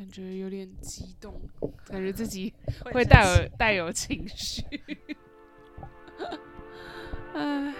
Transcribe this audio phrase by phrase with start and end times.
[0.00, 1.38] 感觉有点激动，
[1.84, 2.54] 感觉自己
[2.90, 4.64] 会带有带有情绪。
[7.34, 7.74] 唉。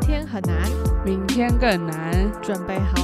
[0.00, 0.68] 今天很难，
[1.04, 2.95] 明天更难，准备好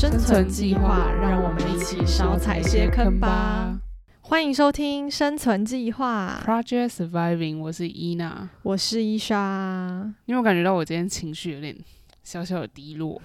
[0.00, 3.78] 生存计划，让我们一起少踩些坑吧。。
[4.22, 8.48] 欢迎收听《生存计划》，Project Surviving，我是伊娜。
[8.62, 10.10] 我是伊莎。
[10.24, 11.76] 你有没有感觉到我今天情绪有点
[12.22, 13.20] 小小的低落？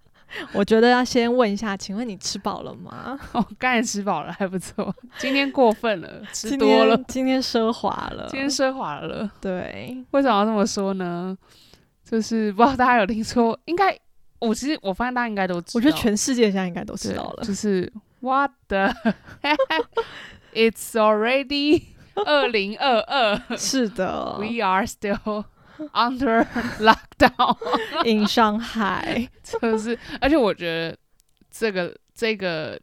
[0.52, 3.18] 我觉得要先问一下，请问你吃饱了吗？
[3.32, 4.94] 哦，刚才吃饱了，还不错。
[5.16, 9.30] 今天过分了，吃多了，天今天奢华了，今天奢华了。
[9.40, 11.34] 对，为什么要这么说呢？
[12.04, 13.98] 就是不知道大家有听说，应该
[14.40, 17.44] 我其实我发现大家应该都知道，我觉得全世界现在应该都知道了。
[17.44, 18.92] 就是 What the
[20.54, 21.82] It's already
[22.14, 25.44] 二零二二是的，，We are still
[25.92, 26.46] under
[26.80, 27.56] lockdown。
[28.04, 30.96] in 上海，就是，而且我觉得
[31.50, 32.78] 这个这个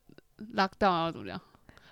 [0.55, 1.39] lockdown 要怎么样？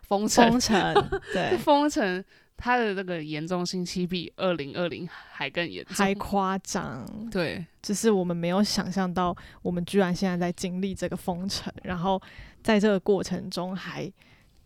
[0.08, 2.24] 封城，封城，对，封城，
[2.56, 5.96] 它的这个严重性期比二零二零还更严重。
[5.96, 7.06] 还夸张。
[7.30, 12.22] 对，只是我们没有想象到，我们居然现在在经历这个封城，然后
[12.62, 14.12] 在这个过程中还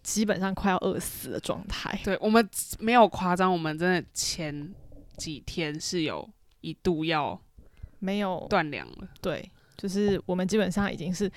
[0.03, 1.99] 基本上快要饿死的状态。
[2.03, 2.47] 对我们
[2.79, 4.73] 没有夸张，我们真的前
[5.16, 6.29] 几天是有
[6.61, 7.39] 一度要
[7.99, 9.07] 没有断粮了。
[9.22, 11.31] 对，就是我们基本上已经是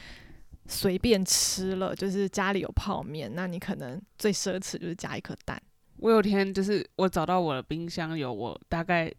[0.67, 5.61] 随便吃了，就是家里有泡面，那你可能最奢侈就是加一颗蛋。
[6.01, 9.13] 我有天就是我找到我的冰箱有我大概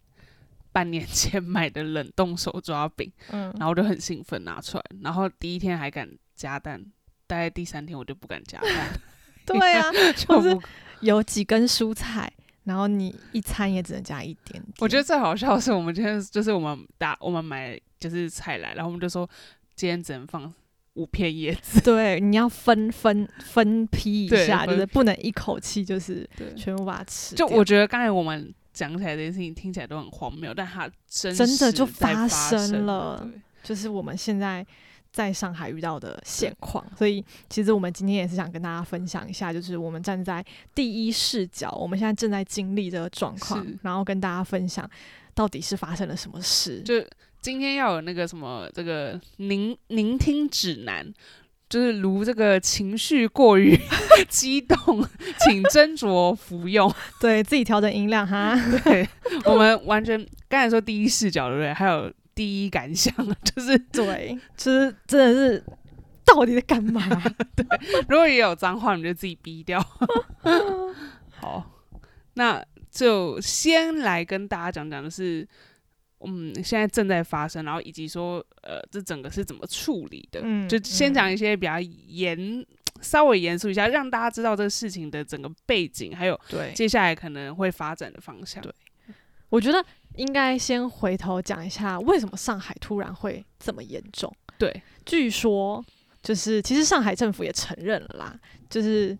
[0.72, 6.84] 半年前 买的冷冻手抓饼，嗯然后我就很兴奋拿出来，然后第一天还敢加蛋，
[7.28, 9.00] 大概第三天我就不敢加蛋，
[9.46, 10.58] 对啊， 就或是
[11.02, 12.32] 有几根蔬菜，
[12.64, 14.74] 然后你一餐也只能加一点点。
[14.80, 19.30] 我觉得最好笑的是，我们今天就是我们打我们买就是菜来，然后我们就说
[19.76, 20.52] 今天只能放
[20.96, 27.36] 五片叶子， 对，你要分分分批一下，就是不能一口气就是，全部把它吃。
[27.36, 33.30] 就我觉得刚才我们讲起来这件事情听起来都很荒谬，但它真真的就发发生了
[33.64, 34.66] 就是我们现在
[35.12, 40.44] 在上海遇到的现况，所以其实我们今天也是想跟大家分享一下，就是我们站在
[40.74, 44.90] 第一视角，我们现在正在经历这个状况，然后跟大家分享
[45.34, 46.82] 到底是发生了什么事。
[46.82, 46.96] 就
[47.42, 51.12] 今天要有那个什么这个聆聆听指南。
[51.70, 53.80] 就是如这个情绪过于
[54.28, 54.78] 激动，
[55.40, 56.94] 请斟酌服用。
[57.18, 58.54] 对自己调整音量哈，
[58.84, 59.08] 对
[59.46, 60.20] 我们完全
[60.50, 61.74] 刚才说第一视角，对不对？
[61.74, 63.16] 还有第一感想，
[63.56, 65.64] 就是对，就是真的是
[66.26, 67.02] 到底在干嘛？
[67.56, 67.66] 对
[68.10, 69.82] 如果也有脏话，你就自己逼掉。
[71.40, 71.72] 好，
[72.34, 75.48] 那就先来跟大家讲讲的是，
[76.26, 80.42] 嗯，现在正在发生，然后以及说，呃，这整个是怎么处理的。
[80.44, 82.66] 嗯就先嗯讲一些比较严，
[83.02, 88.62] 稍微严肃一下，让大家知道这个事情的整个背景，还有对，接下来可能会发展的方向。
[88.62, 88.72] 对
[89.50, 89.84] 我觉得
[90.16, 94.34] 应该先回头讲一下，为什么上海突然会这么严重。
[94.58, 95.84] 对据说
[96.22, 98.40] 就是其实上海政府也承认了啦，
[98.70, 99.18] 就是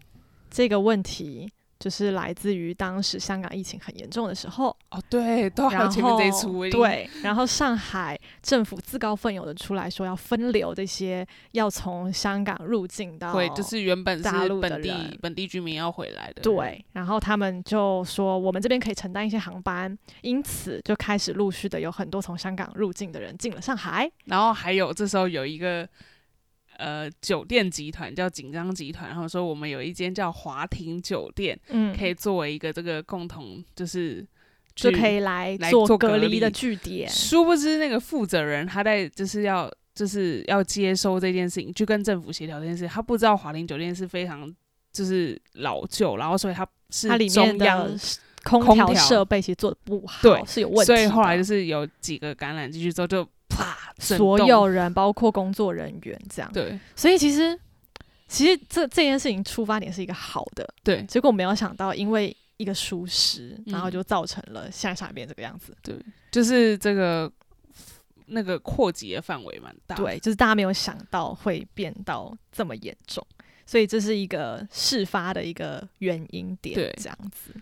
[0.50, 1.52] 这个问题
[1.82, 24.08] 就是来自于当时香港疫情很严重的时候，哦，对，都还有然前面这一后出，对，然后上海政府自告奋勇的出来说要分流这些要从香港入境到会就是原本是大陆的本地本地居民要回来的，对，然后他们就说我们这边可以承担一些航班，因此就开始陆续的有很多从香港入境的人进了上海。
[24.26, 25.90] 然后还有这时候有一个
[26.82, 34.26] 呃酒店集团叫锦江集团，然后说我们有一间叫华庭酒店，嗯可以作为一个这个共同就是
[34.76, 37.08] 就可以来来做做隔隔离的据点。
[37.08, 44.52] 殊不知那个负责人他在就是要就是要接收这件事情，去跟政府协调这件事，他不知道华庭酒店是非常
[44.92, 47.58] 就是老旧，然后所以他是它里面
[48.44, 50.86] 空调设备其实做的不好，对是有问题。
[50.86, 53.24] 所以后来就是有几个感染进去之后就
[53.62, 56.52] 啪，所有人，包括工作人员这样。
[56.52, 57.58] 对所以其实
[58.28, 65.76] 其实这这件事情出发点是一个好的，对结果没有想到因为一个疏失，然后嗯就造成了现在上海变这个样子。
[65.82, 65.96] 对，
[66.32, 67.32] 就是这个
[68.28, 73.26] 那个扩及的范围蛮大，对，就是大家没有想到会变到这么严重，
[73.66, 77.54] 所以这是一个事发的一个原因点，对这样子。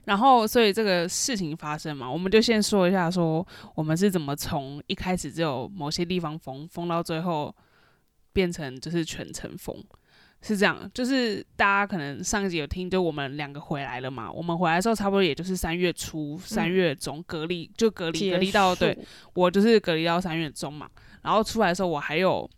[0.00, 7.54] 好，然后所以这个事情发生嘛，我们就先说一下，说我们是怎么从一开始只有某些地方封封到最后
[8.32, 9.76] 变成就是全程封。
[10.42, 14.32] 是这样，就是大家可能上一集有听，就我们两个回来了嘛。
[14.32, 18.98] 我们回来的时候，差不多也就是三月初、三月中隔离，就隔离隔离到对
[19.34, 20.88] 我就是隔离到三月中嘛。
[21.20, 22.48] 然后出来的时候，我还有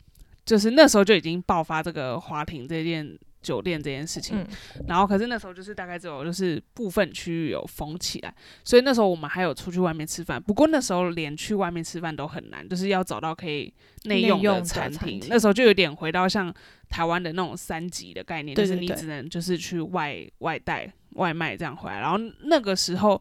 [0.47, 3.19] 就是那时候就已经爆发这个华庭这件。
[3.43, 4.47] 酒店这件事情，
[4.87, 8.35] 然后可是那时候就是大概只有就是部分区域有封起来，
[8.65, 10.41] 所以那时候我们还有出去外面吃饭。
[10.41, 13.73] 不过那时候连去外面吃饭都很难，就是要找到可以
[14.05, 15.21] 内用的餐厅。
[15.29, 16.55] 那时候就有点回到像
[16.89, 21.99] 台湾的那种三级的概念，就是你只能就是去外外带外卖这样回来。
[21.99, 23.21] 然后那个时候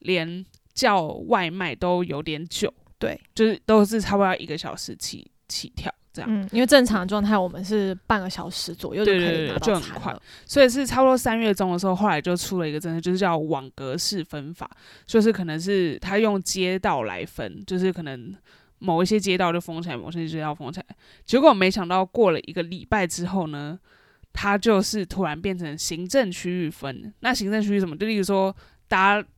[0.00, 0.44] 连
[0.74, 5.92] 叫外卖都有点久，对，就是都是差不多要一个小时起起跳。
[6.12, 10.14] 这样，嗯，因为正常状态我们是半个小时左右就可以拿到就很快，
[10.44, 14.70] 所以是差不多三月中的时候，后来就出了一个政策，就是叫网格式分法，
[15.06, 18.34] 就是可能是他用街道来分，就是可能
[18.78, 20.86] 某一些街道就封起来，某些街道封起来。
[21.24, 23.78] 结果没想到过了一个礼拜之后呢，
[24.32, 27.12] 它就是突然变成行政区域分。
[27.20, 27.96] 那行政区域什么？
[27.96, 28.54] 就例如说，
[28.86, 29.28] 大家。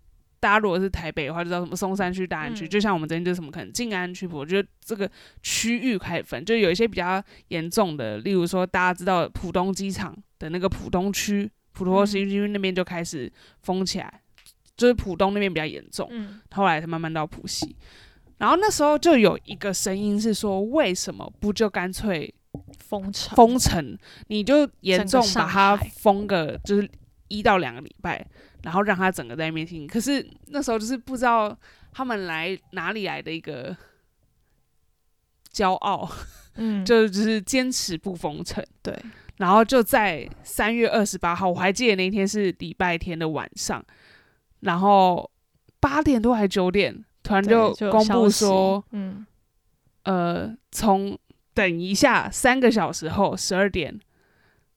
[0.45, 4.27] 大家如果是台北的话，就知道什么松山区、大安区，就像我们这边就是什么可能静安区。
[4.27, 5.11] 我觉得这个
[5.43, 13.33] 区域开始分，就有一些比较严重的，例如说大家知道浦东机场的那个浦东区、普陀新区那边就开始
[13.63, 14.21] 封起来，
[14.77, 16.07] 就是浦东那边比较严重。
[16.11, 17.75] 嗯，后来才慢慢到浦西。
[18.37, 22.35] 然后那时候就有一个声音是说，为什么不就干脆
[22.81, 23.35] 封城？
[23.35, 26.87] 封城，你就严重把它封个就是
[27.29, 28.27] 一到两个礼拜。
[28.65, 31.55] 然后让他整个在那边听，可是那时候就是不知道
[31.93, 33.77] 他们来哪里来的一个
[35.53, 36.11] 骄傲，
[36.55, 38.99] 嗯，就就是坚持不封城，对。
[39.37, 43.85] 然后就在三月二十八号，我还记得那天是礼拜天的晚上，
[44.61, 45.31] 然后
[45.79, 49.27] 八点多还九点，突然就公布说，嗯，
[50.05, 51.19] 呃，从
[51.53, 54.01] 等一下三个小时后十二点，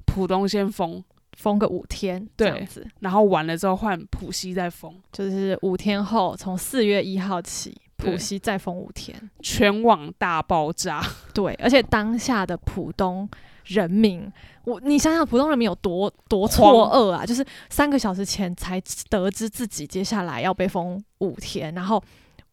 [0.05, 1.01] 浦东先封。
[1.37, 11.01] 封个五天这样子，然后完了之后换浦西再封，就是五天后从四月一号起，浦西再封五天，全网大爆炸。
[11.33, 13.29] 对，而且当下的浦东
[13.65, 14.29] 人民，
[14.65, 17.25] 我你想想浦东人民有多多错愕啊！
[17.25, 22.03] 就是三个小时前才得知自己接下来要被封五天，然后。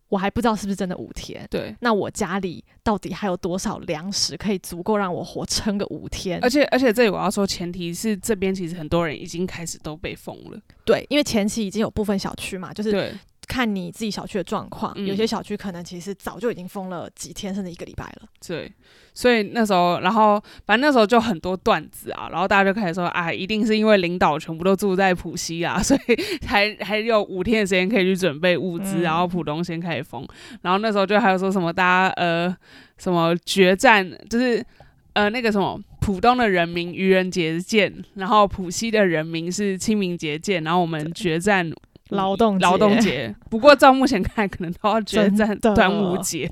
[0.09, 1.47] 我还不知道是不是真的五天。
[1.51, 6.39] 对，那我家里到底还有多少粮食可以足够让我活撑个五天？
[6.43, 10.61] 而且，而且这里我要说，前提是这边其实很多人已经开始都被封了。
[10.85, 13.17] 对，因为前期已经有部分小区嘛，就是
[13.49, 18.29] 看你自己小区的状况，有些小区可能其实早就已经封了几天，甚至一个礼拜了。
[18.47, 18.73] 对。
[19.15, 30.27] 所以那时候，然后反正那时候就很多段子啊，然后大家就开始说，啊，一定是因为领导全部都住在浦西啊， 所以还还有五天的时间可以去准备物资，然后浦东先开始封。
[30.63, 32.55] 然后那时候就还有说什么，大家呃
[32.99, 34.65] 什么决战，就是
[35.13, 41.73] 呃那个什么浦东的人民愚人节见，然后浦西的人民是清明节见，然后我们决战
[42.09, 43.35] 劳动劳动节。
[43.49, 46.51] 不过照目前看，可能都要决战端午节。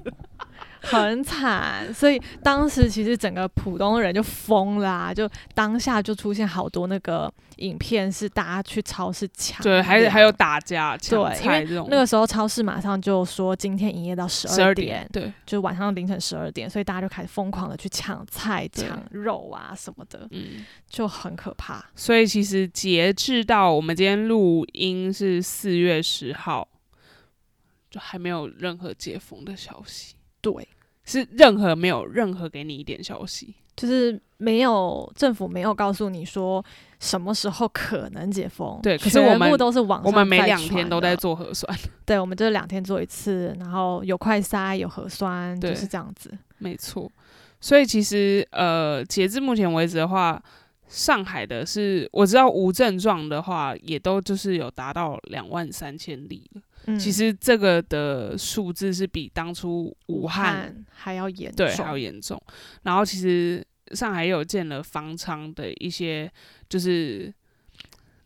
[0.90, 11.87] 很惨，所以当时其实整个浦东人就疯啦，就当下就出现好多那个影片，是大家去超市抢，对，还还有打架抢菜这种。
[11.88, 21.84] 那个时候超市马上就说今天营业到十二点，对，就晚上凌晨十二点，所以大家就开始疯狂的去抢菜、抢肉啊什么的，嗯，就很可怕。
[21.94, 26.67] 所以其实截至到我们今天录音是四月十号，
[27.89, 30.17] 就还没有任何解封的消息。
[30.43, 30.69] 对，
[31.05, 36.63] 是任何没有任何给你一点消息，就是没有政府没有告诉你说
[37.01, 38.79] 什么时候可能解封。
[38.82, 41.75] 对，可是我们都是网，我们每两天都在做核酸。
[42.05, 46.31] 对，我们就是两天做一次，然后有快筛有核酸，就是这样子。
[46.58, 47.11] 没错，
[47.61, 50.43] 所以其实呃，截至目前为止的话，
[50.93, 56.99] 上海的是我知道无症状的话，也都就是有达到两万三千例了。
[56.99, 62.41] 其实这个的数字是比当初武汉还要严，对，还要严重。
[62.82, 66.31] 然后其实上海有建了方舱的一些，
[66.69, 67.32] 就是。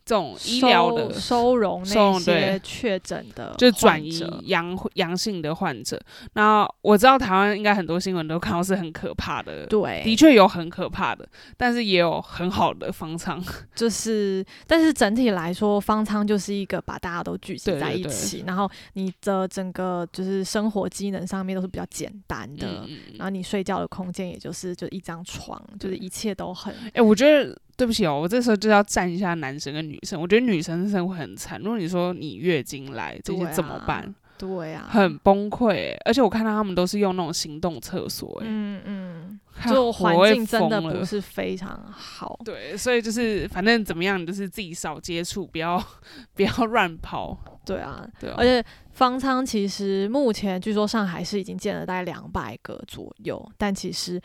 [0.07, 5.99] 这种医疗的收容那些确诊的，就转移阳阳性的患者。
[6.31, 13.43] 那我知道台湾应该很多新闻都看到是很可怕的，对，的确有很可怕的，但是也有很好的方舱。
[13.75, 22.87] 就是，但是整体来说，方舱就是一个把大家都聚集在一起，然后你的整个就是生活机能上面都是比较简单的，
[23.17, 26.73] 然后你睡觉的空间也就是就一张床，就是一切都很。
[26.93, 27.53] 哎，我觉得。
[27.77, 30.19] 对不起哦，我这时候就要站一下男生跟女生。
[30.19, 31.61] 我觉得女生生活很惨。
[31.61, 34.13] 如果你说你月经来这些怎么办？
[34.39, 35.95] 对啊，很崩溃。
[36.05, 42.39] 而且我看到他们都是用那种行动厕所，嗯嗯，就环境真的不是非常好。
[42.45, 45.83] 对，所以就是反正怎么样，就是自己少接触，不要
[46.35, 47.35] 不要乱跑。
[47.65, 54.21] 对啊，对，而且方舱其实目前据说上海是已经建了大概两百个左右，但其实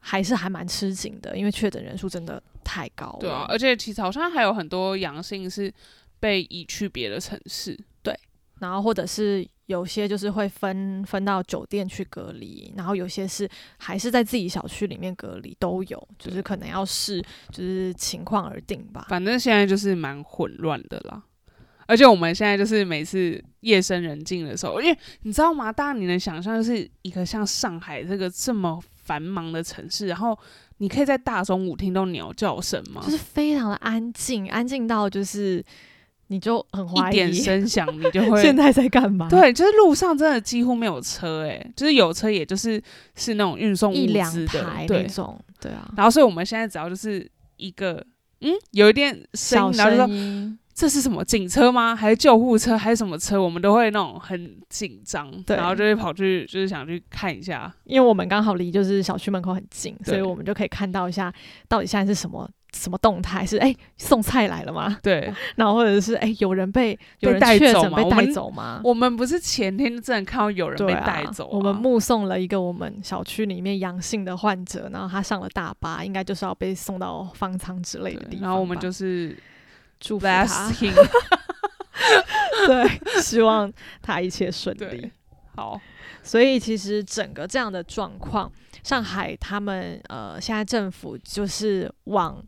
[0.00, 3.18] 还是还蛮吃紧的，因为确诊人数真的太高了。
[3.20, 5.72] 对啊，而且其实好像还有很多阳性是
[6.18, 7.78] 被移去别的城市。
[8.02, 8.18] 对，
[8.58, 19.06] 然后或者是有些就是会分分到酒店去隔离，然后有些是还是在自己小区里面隔离，都有，就是可能要视就是情况而定吧。
[19.08, 21.22] 反正现在就是蛮混乱的啦。
[21.86, 25.72] 而且我们现在就是每次夜深人静的时候，因为你知道吗？
[25.72, 30.38] 大家你能想象，就是一个像上海这个这么繁忙的城市，然后
[30.78, 33.02] 你可以在大中午听到鸟叫声吗？
[33.04, 35.60] 就是非常的安静，安静到就是
[36.28, 39.28] 你就很怀疑，一点声响你就会 现在在干嘛？
[39.28, 42.80] 对，就是路上真的几乎没有车，哎，就是有车也就是
[43.16, 45.92] 是那种运送物资的那种，对啊。
[45.96, 48.06] 然后所以我们现在只要就是一个
[48.42, 50.56] 嗯，有一点小声音。
[50.80, 51.94] 这是什么警车吗？
[51.94, 52.74] 还是救护车？
[52.74, 53.38] 还是什么车？
[53.38, 57.70] 我们都会那种很紧张，然后就会跑去，就是想去看一下。
[57.84, 61.30] 因为我们刚好离就是小区门口很近，所以我们就可以看到一下
[61.68, 63.44] 到底现在是什么什么动态。
[63.44, 64.96] 是哎，送菜来了吗？
[65.02, 65.30] 对。
[65.56, 68.02] 然后或者是哎，有人被有人带走吗？
[68.02, 68.80] 被带走吗？
[68.82, 71.46] 我们不是前天真的看到有人被带走。
[71.52, 78.44] 我们目送了一个我们小区里面阳性的患者，然后他上了大巴，应该就是要被送到方舱之类的地方。
[78.44, 79.36] 然后我们就是。
[80.00, 80.72] 祝福他，
[82.66, 85.12] 对， 希望他一切顺利。
[85.54, 85.80] 好，
[86.22, 88.50] 所以其实整个这样的状况，
[88.82, 92.42] 上海他们呃，现在政府就是往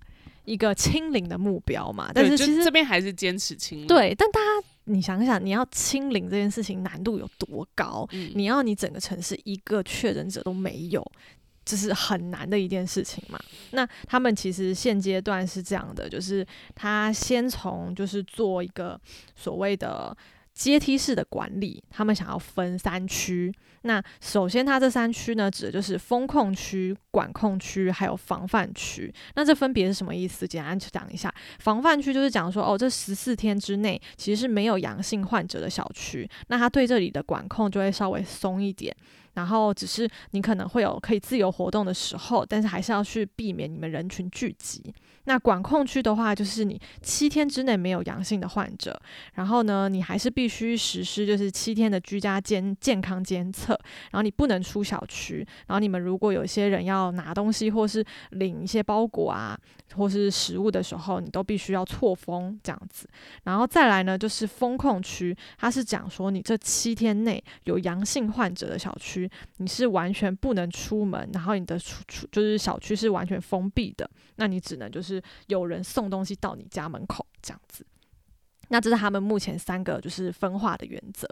[0.44, 2.10] 一个清零的目标嘛。
[2.14, 3.86] 但是其实这边还是坚持清零。
[3.86, 8.08] 对，但大家你想想，你要清零这件事情难度有多高？
[8.34, 11.04] 你要你整个城市一个确诊者都没有。
[11.64, 13.38] 这是很难的一件事情嘛？
[13.70, 19.00] 那他们其实现阶段是这样的，就是他先从就是做一个
[19.36, 20.16] 所谓的
[20.52, 23.54] 阶梯式的管理，他们想要分三区。
[23.84, 29.12] 那首先，它这三区呢，指的就是风控区、管控区还有防范区。
[29.34, 30.46] 那这分别是什么意思？
[30.46, 38.94] 简单讲一下，防范区就是讲说，哦，这十四天之内其实是没有阳性患者的小区，那他对这里的管控就会稍微松一点。
[39.34, 44.94] 然后只是你可能会有可以自由活动的时候，但是还是要去避免你们人群聚集。
[45.24, 49.00] 那管控区的话，就是你七天之内没有阳性的患者，
[49.34, 53.72] 然后呢，你还是必须实施就是七天的居家监健康监测，
[54.10, 59.56] 然后你不能出小区，然后你们如果有些人要拿东西或是领一些包裹啊，
[59.94, 63.08] 或是食物的时候，你都必须要错峰这样子。
[63.44, 69.21] 然后再来呢，就是风控区，它是讲说你这七天内有阳性患者的小区，
[69.58, 75.22] 你是完全不能出门，然后你的出出就是小区是完全封闭的，那你只能就是。
[75.48, 77.84] 有人送东西到你家门口这样子，
[78.72, 81.28] 那这是他们目前三个就是分化的原则。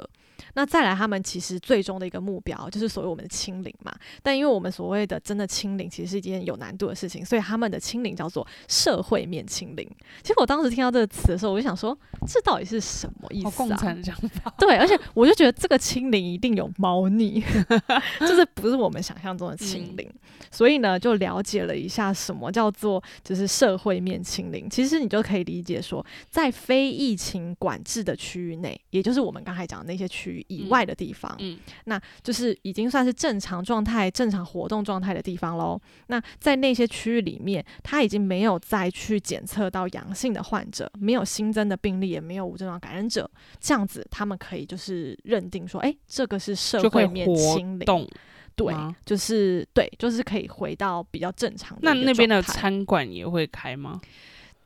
[0.54, 3.94] 那再来，他们其实最终的一个目标就是所谓我们的清零嘛。
[4.22, 9.88] 但因为我们所谓的真的清零，其实是一件有难度的事情，所以他们的清零叫做社会面清零。
[10.22, 13.52] 其实我当时听到这个词的时候，我就想说，这到底是什么意思啊？
[13.56, 14.52] 共产想法。
[14.58, 17.42] 对，而且我就觉得这个清零一定有猫腻，
[18.20, 20.10] 就是不是我们想象中的清零。
[20.50, 24.68] 所以呢，就了解了一下什么叫做就是社会面清零。
[24.68, 35.80] 其实你就可以理解说，在非疫情管制的区域内，也就是我们刚才讲的那些区域以外的地方，嗯，那就是已经算是正常状态、正常活动状态的地方喽。
[36.06, 48.08] 那在那些区域里面，他已经没有再去检测到阳性的患者，没有新增的病例，也没有无症状感染者，这样子他们可以就是认定说，哎，这个是社会面清零。
[48.56, 48.74] 对，
[49.06, 51.94] 就是对，就是可以回到比较正常的。
[51.94, 53.98] 那那边的餐馆也会开吗？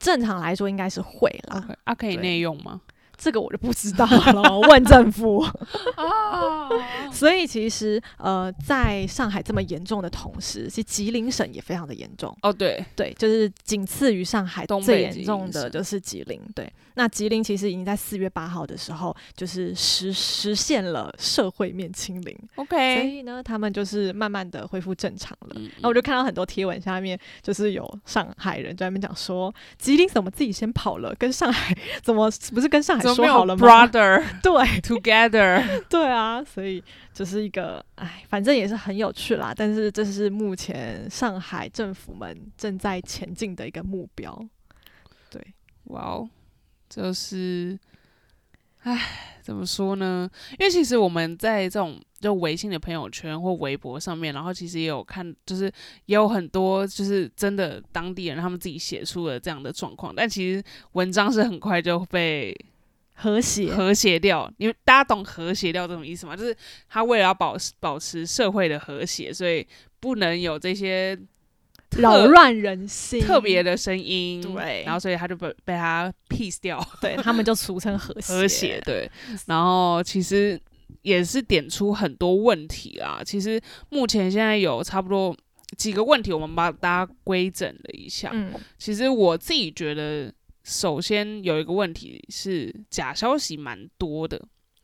[0.05, 1.67] 正常来说应该是会啦。
[1.85, 2.81] 啊，可以内用吗？
[3.17, 5.43] 这个我就不知道了， 问政府。
[7.13, 12.37] 所以其实呃，在上海这么严重的同时，其实吉林省也非常的严重。
[12.43, 16.41] 哦，对对，就是仅次于上海最严重的就是吉林。
[16.55, 22.39] 对，那吉林其实已经在四月八号的时候，就是实实现了社会面清零。
[22.57, 25.61] OK，所以呢，他们就是慢慢的恢复正常了。
[25.81, 33.15] 那我就看到很多贴文下面，就是有上海人在那边讲说，吉林怎么自己先跑了，跟上海怎么不是跟上海？
[33.15, 36.83] 说好了吗？Brother， 对，Together， 对啊，所以
[37.13, 39.53] 就是一个，哎，反正也是很有趣啦。
[39.57, 44.45] 但是这是目前上海政府们正在前进的一个目标。
[45.31, 45.45] 对，
[45.85, 46.29] 哇哦，
[46.95, 47.77] 就是，
[48.83, 50.31] 哎，怎么说呢？
[50.53, 55.65] 因为其实我们在这种就微信的朋友圈或微博上面，然后其实也有看，就是
[56.07, 62.57] 也有很多就是真的当地人他们自己写出了这样的状况，但其实文章是很快就被
[63.15, 64.49] 和谐和谐掉。
[64.59, 66.37] 因为大家懂和谐掉这种意思吗？
[66.37, 66.57] 就是
[66.89, 69.67] 他为了要保保持社会的和谐，所以
[69.99, 71.19] 不能有这些。
[71.99, 79.11] 扰乱人心，特别的声音，对，然后所以他就被被他 peace 掉， 对他们就俗称和谐，和谐，对，
[79.47, 80.61] 然后其实
[81.03, 83.23] 也是点出很多问题啊。
[83.25, 83.61] 其实
[83.91, 85.37] 目前现在有差不多
[85.77, 88.31] 几个问题，我们把大家规整了一下。
[88.33, 90.33] 嗯，其实我自己觉得，
[90.63, 94.41] 首先有一个问题是假消息蛮多的，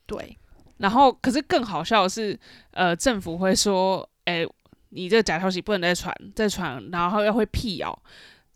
[0.06, 0.36] 对，
[0.78, 2.38] 然后可是更好笑的是，
[2.70, 4.46] 呃，政府会说，哎。
[4.90, 8.02] 你这个假消息不能再传，再传，然后要会辟谣。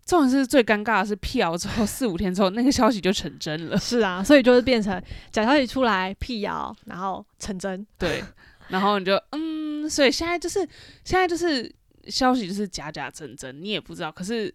[0.05, 3.79] 这种是最尴尬的是辟谣之后四五天之后，那个消息就成真了。
[3.79, 7.87] 是啊，所以就是变成假消息出来辟谣，然后成真。
[7.99, 8.23] 对，
[8.69, 10.61] 然后你就嗯，所以现在就是
[11.05, 11.75] 现在就是
[12.09, 14.13] 消息就是假假真真，你也不知道。
[14.13, 14.55] 可是，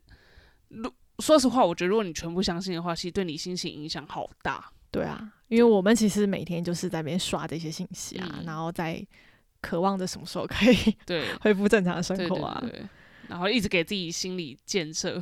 [0.67, 4.63] 如说实话，我觉得如果你全部相信的话，其实对你心情影响好大。
[4.91, 9.03] 对啊，因为我们其实每天就是在那边刷这些信息啊，然后在。
[9.61, 12.57] 渴望着什么时候可以 对恢复正常的生活啊？
[12.61, 12.83] 对，
[13.27, 15.21] 然后一直给自己心理建设。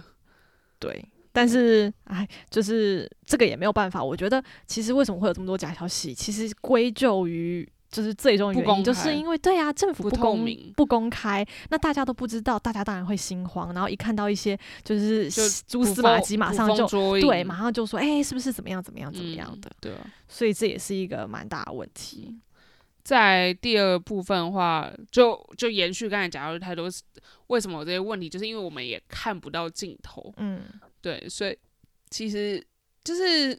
[0.79, 4.03] 对，但是哎，就是这个也没有办法。
[4.03, 13.74] 我觉得其实为什么会有这么多假消息，其实归咎于就是最终原因，就是因为对啊，政府不公明不公开，那大家都不知道，大家当然会心慌。
[13.74, 15.32] 然后一看到一些就是
[15.67, 16.88] 蛛丝马迹，马上就
[17.20, 19.72] 对，马上就说哎，是不是怎么样怎么样怎么样的？
[19.82, 22.38] 对，啊所以这也是一个蛮大的问题。
[23.07, 26.89] 在第二部分的话，就就延续刚才讲到太多，
[27.47, 28.27] 为什么有这些问题？
[28.27, 30.33] 就是因为我们也看不到尽头。
[30.35, 30.61] 嗯，
[31.01, 31.57] 对，所以
[32.09, 32.61] 其实
[33.05, 33.57] 就是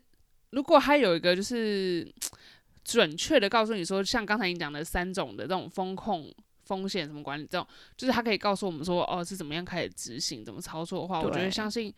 [0.50, 2.06] 如果还有一个就是
[2.84, 6.30] 准确的告诉你说，像刚才你讲的三种的这种风控
[6.66, 11.90] 风险什么管理这种，就是他可以告诉我们说，哦，是怎么样开始执行，怎么操作的话，我觉得相信，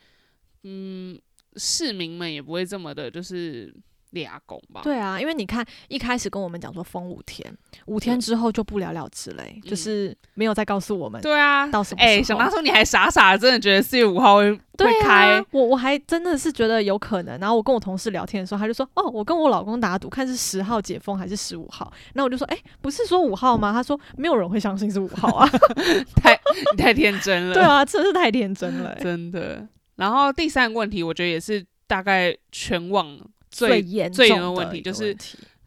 [0.63, 1.21] 嗯，
[1.57, 3.75] 市民们也不会这么的，就是。
[4.11, 11.21] 俩工吧，对啊，因为你看一开始跟我们讲说封五天，五天之后就不了了之嘞，就是没有再告诉我们。
[11.21, 12.03] 对啊，到什么？
[12.03, 17.39] 哎，想当初你还傻傻的，真的觉得四月五号会 会开，我我还真的是觉得有可能。
[17.39, 25.47] 然后我跟我同事聊天的时候，他就说：“哦，我跟我老公打赌，看是十号解封还是十五号。”那我就说：“哎，不是说五号吗？”他说：“没有人会相信是五号啊，
[26.17, 26.39] 太
[26.73, 29.69] 你太天真了。”对啊，真是太天真了， 真的。
[29.97, 33.19] 然后第三个问题，我觉得也是大概全网。
[33.51, 35.17] 最严最严的问题就是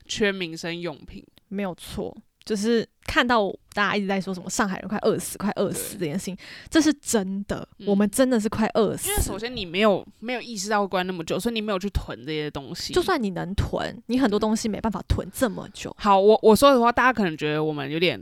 [0.08, 2.15] 缺民生用品，没有错。
[2.46, 6.38] 就是看到大家一直在说什么上海人快饿死、快饿死这件事情，
[6.69, 7.65] 这是真的。
[7.86, 9.10] 我们真的是快饿死。
[9.10, 12.91] 因为首先你没有没有意识到会关那么久，所以你没有去囤这些东西。
[12.91, 15.96] 就算你能囤，你很多东西没办法囤这么久。
[15.98, 18.22] 好，我我说的话，大家可能觉得我们有点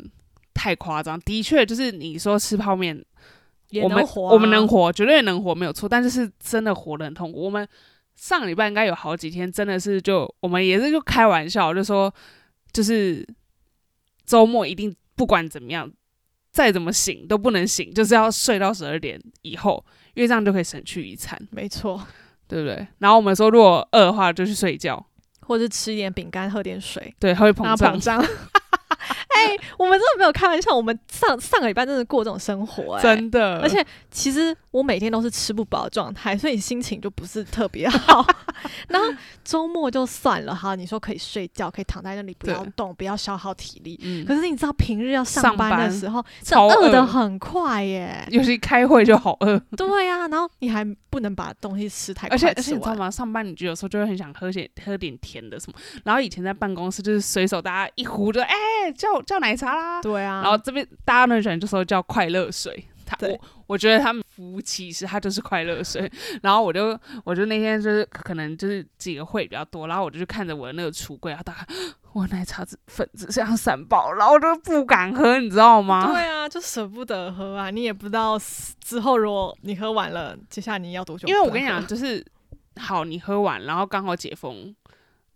[0.53, 1.19] 太夸张。
[1.21, 3.03] 的确，就是你说吃泡面，
[3.81, 5.89] 我们我们能活，绝对能活，没有错。
[5.89, 7.41] 但是是真的活得很痛苦。
[7.41, 7.67] 我们。
[8.21, 12.13] 上礼拜应该有好几天，真的是就我们也是就开玩笑，就说
[12.71, 13.27] 就是
[14.27, 15.91] 周末一定不管怎么样，
[16.51, 21.35] 再怎么醒都不能醒，就是要睡到十二点以后，因为这样就可以省去一餐。
[21.49, 21.99] 没错，
[22.47, 22.87] 对不对？
[22.99, 25.03] 然后我们说，如果饿的话，就去睡觉，
[25.39, 28.23] 或者吃一点饼干，喝点水，对，它会膨胀。
[29.33, 33.59] 哎，我们真的没有开玩笑，我们上上个礼拜真的过这种生活，哎，真的。
[33.61, 38.25] 而且其实我每天都是吃不饱的状态，所以心情就不是特别好。
[38.89, 39.07] 然后
[39.43, 43.99] 周末就算了哈，你说可以睡觉，可以躺在那里不要动，不要消耗体力。
[44.03, 44.25] 嗯。
[44.25, 46.23] 可是你知道平日要上班的时候，
[46.67, 48.27] 饿的很快耶。
[48.29, 49.57] 尤其开会就好饿。
[49.77, 53.09] 对呀，然后你还不能把东西吃太，而且而且你知道吗？
[53.09, 55.77] 上班你就有时候就会很想喝些喝点甜的什么。
[56.03, 58.55] 然后以前在办公室就是随手大家一壶就哎
[58.95, 59.21] 叫。
[59.23, 62.83] 叫奶茶啦，对啊，然后这边大家呢喜欢就说叫快乐水，
[63.19, 66.09] 他我我觉得他们服务其实他就是快乐水，
[66.41, 71.65] 然后我就我就那天就是可能就是几个会比较多，然后我就去看着我的那个橱柜，然后大概
[72.13, 76.11] 我奶茶子粉子像散爆，然后我就不敢喝，你知道吗？
[76.11, 78.39] 对啊，就舍不得喝啊，你也不知道
[78.79, 81.27] 之后如果你喝完了，接下来你要多久？
[81.27, 82.25] 因为我跟你讲，就是
[82.77, 84.73] 好你喝完，然后刚好解封。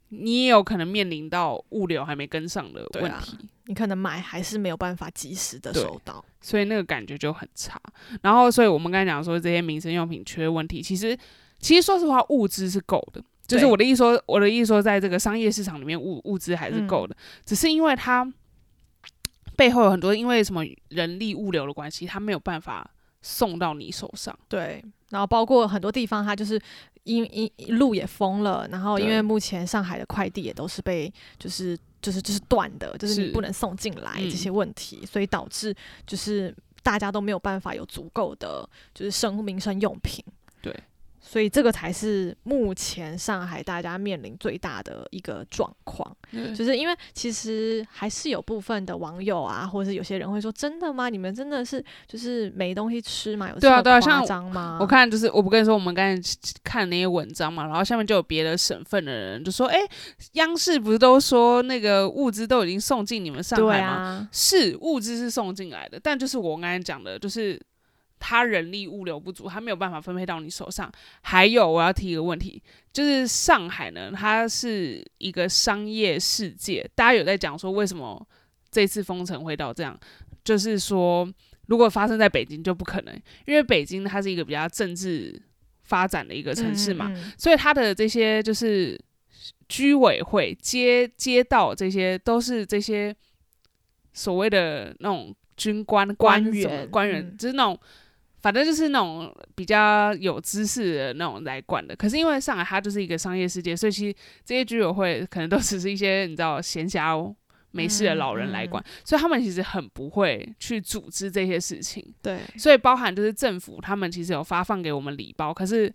[0.09, 7.81] 你也有可能面临到物流还没跟上的问题，你可能买还是没有办法及时的收到，所以那个感觉就很差。
[8.21, 11.17] 然后，所以我们刚才讲说这些民生用品缺问题，其实
[11.59, 13.23] 其实说实话，物资是够的。
[13.47, 17.15] 就是我的意思说，我的意思说，在这个商业市场里面，物物资还是够的，
[17.45, 18.27] 只是因为它
[19.55, 22.89] 背后有很多因为什么人力物流的关系，它没有办法
[23.25, 24.37] 送到你手上。
[24.47, 26.61] 对，然后包括很多地方，它就是
[27.05, 40.23] 因因路也封了，然后因为目前上海的快递也都是被就是就是就是断的，就是你不能送进来这些问题，所以导致就是大家都没有办法有足够的就是生民生用品。
[40.61, 40.71] 对。
[41.27, 46.15] 所以这个才是目前上海大家面临最大的一个状况，
[46.55, 51.09] 就是因为其实还是有部分的网友啊，或者是有些人会说：“真的吗？
[51.09, 53.49] 你们真的是就是没东西吃吗？
[53.49, 59.79] 有这么夸张吗？”我看就是我不跟你说，我们刚才看那些文章嘛，然后下面就有别的省份的人就说：“哎，
[60.33, 64.29] 央视不是都说那个物资都已经送进你们上海吗？
[64.31, 67.59] 是物资是送进来的，但就是我刚才讲的，就是。”
[68.17, 70.91] 他人力物流不足，他没有办法分配到你手上。
[71.21, 76.89] 还有，我要提一个问题，就是上海呢，它是一个商业世界。
[76.95, 78.25] 大家有在讲说，为什么
[78.71, 79.99] 这次封城会到这样？
[80.43, 81.29] 就是说，
[81.67, 83.13] 如果发生在北京就不可能，
[83.45, 85.39] 因为北京它是一个比较政治
[85.83, 88.99] 发展的一个城市嘛，所以它的这些就是
[89.69, 93.15] 居委会、街街道这些，都是这些
[94.13, 97.79] 所谓的那种军官、官员、官员，就是那种。
[98.45, 107.33] 反正就是那种比较有知识的那种来管的，可是因为上海它就是一个商业世界，所以其实这些居委会可能都只是一些你知道闲暇
[107.71, 112.05] 没事的老人来管，所以他们其实很不会去组织这些事情。
[112.21, 115.91] 对，所以包含就是政府他们其实有发放给我们礼包，可是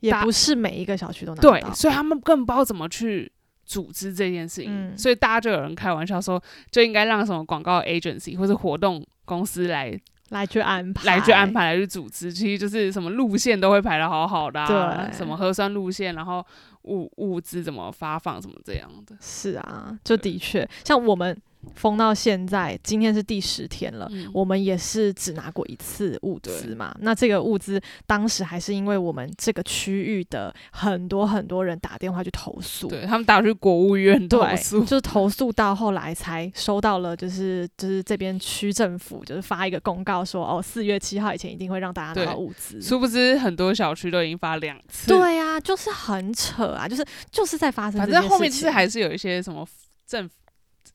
[0.00, 3.32] 也不是每一个小区都拿到，对，所以他们更不知道怎么去
[3.64, 6.38] 组织这件事情，所以大家就有人开玩笑说，
[6.70, 9.98] 就应该让什么广告 agency 或者活动公司来。
[10.32, 16.44] 来去安排，来去安排，来去组织，其实就是什么路线都会排的好好的，对，什么核酸路线，然后
[16.82, 19.16] 物物资怎么发放，怎么这样的。
[19.20, 21.40] 是啊，就的确，像我们。
[21.74, 24.10] 封到现在，今天是第十天了。
[24.32, 26.94] 我们也是只拿过一次物资嘛。
[27.00, 42.80] 那这个物资当时还是因为我们这个区域的很多很多人打电话去投诉，对他们打去国务院投诉，就是投诉到后来才收到了，就是就是这边区政府就是发一个公告说，哦，四月七号以前一定会让大家拿到物资。
[42.82, 45.08] 殊不知很多小区都已经发两次。
[45.08, 47.98] 对呀，就是很扯啊，就是就是在发生。
[48.00, 49.66] 反正后面其实还是有一些什么
[50.06, 50.34] 政府。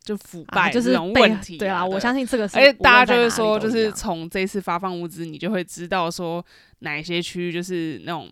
[0.08, 2.46] 就腐败这种问题，对啊，我相信这个。
[2.46, 6.44] 而且大家就是说，就是从这次发放物资，你就会知道说
[6.80, 8.30] 哪些区域就是那种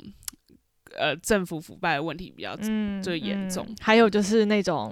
[0.96, 2.56] 呃政府腐败的问题比较
[3.04, 3.68] 最严重。
[3.82, 4.90] 还有就是那种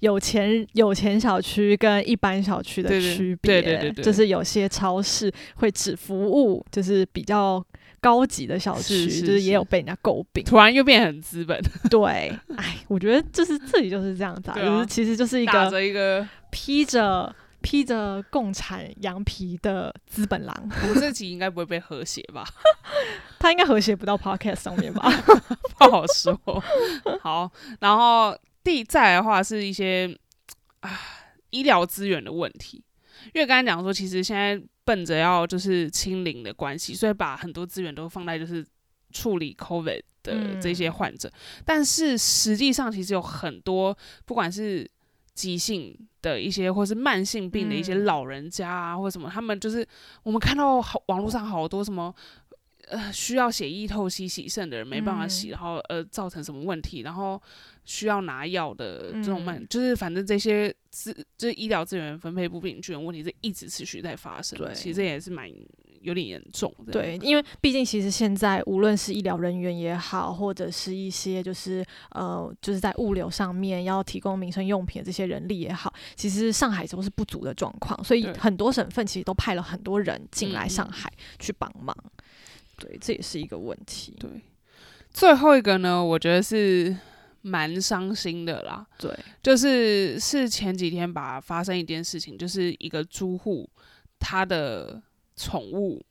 [0.00, 7.64] 有钱有钱小区跟一般小区的区别，对对对对，就是有些超市会只服务就是比较。
[8.06, 11.60] 高级的小区就是也有被人家诟病，突然又变很资本。
[11.90, 20.70] 对，哎，我觉得就是自己就是这样子，就是其实就是一个一个披着披着共产羊皮的资本狼。
[20.84, 22.44] 我们这集应该不会被和谐吧？
[23.40, 25.10] 他应该和谐不到 podcast 上面吧？
[25.76, 26.38] 不好说。
[27.20, 30.16] 好，然后第再的话是一些
[30.78, 30.96] 啊
[31.50, 32.84] 医疗资源的问题，
[33.34, 34.62] 因为刚才讲说，其实现在。
[34.86, 38.64] 奔着要就是清零的关系，所以把很多资源都放在就是
[39.10, 41.30] 处理 COVID 的这些患者。
[41.64, 44.88] 但是实际上，其实有很多不管是
[45.34, 49.86] 急性的一些，或是慢性病的一些老人家啊，或什么，他们就是
[50.22, 52.14] 我们看到好网络上好多什么
[52.86, 57.40] 呃需要血液透析洗肾的人没办法洗，然后呃造成什么问题，然后。
[57.88, 64.58] 需要拿药的这种慢，就是反正这些资，就是医疗资源分配不平均的问题，是一直持续在发生。
[64.58, 65.48] 对，其实也是蛮
[66.00, 66.90] 有点严重的。
[66.90, 81.96] 对，因为毕竟其实现在无论是医疗人员也好，或者是一些就是呃，就是在物流上面要提供民生用品的这些人力也好，其实上海都是不足的状况，所以很多省份其实都派了很多人进来上海去帮忙。
[82.76, 84.14] 对，这也是一个问题。
[84.18, 84.30] 对，
[85.10, 86.96] 最后一个呢，我觉得是。
[87.42, 93.70] 蛮伤心的啦，对，就是是前几天吧，发生一件事情，就是一个租户
[94.18, 95.00] 他的
[95.36, 96.04] 宠物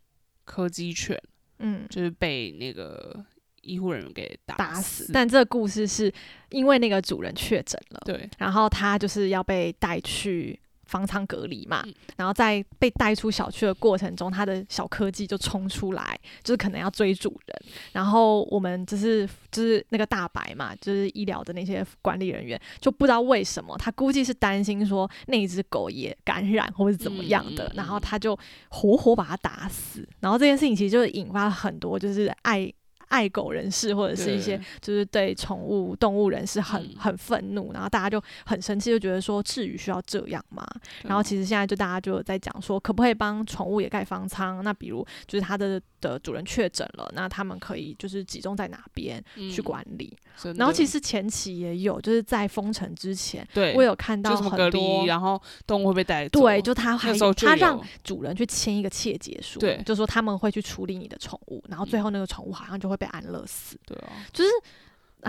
[0.45, 1.21] 柯基犬，
[1.60, 3.21] 嗯，就是被那个
[3.63, 5.12] 医护人员给打死。
[5.12, 6.10] 但这个故事是
[6.51, 10.58] 因为那个主人确诊了，对，然后他就是要被带去。
[10.86, 11.84] 方舱隔离嘛，
[12.15, 17.74] 然后在被带出小区的过程中，他的小科技就冲出来，就是可能要追主人。
[17.91, 28.38] 然后我们就是就是那个大白嘛，就是医疗的那些管理人员，就不知道为什么，他估计是担心说那一只狗也感染或者怎么样的，然后他就
[28.69, 30.08] 活活把它打死。
[30.19, 32.71] 然后这件事情其实就引发了很多就是爱。
[33.10, 40.65] 爱狗人士或者是一些就是对宠物动物人士很很愤怒，然后大家就很生气，就觉得说至于需要这样吗？
[41.04, 44.63] 然后其实现在就大家就在讲说，可不可以帮宠物也盖方舱？
[44.63, 50.15] 那比如就是它的的主人确诊了，那他们可以就是集中在哪边去管理？
[50.56, 56.41] 然后其实前期也有，就是在封城之前，我有看到很多，然后动物会被带走。
[56.41, 63.78] 对，就他还他让主人去签一个切结书，对，就说他们会去处理你的宠物，然后最后那个宠物好像就会被安乐死。
[63.86, 64.50] 对啊，就是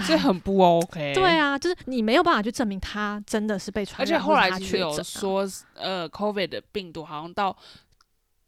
[0.07, 1.15] 这很不 OK。
[1.15, 7.57] 对啊，就是你没有办法去证明他真的是被传染，而且后来其有说，呃，COVID 的病毒好像到。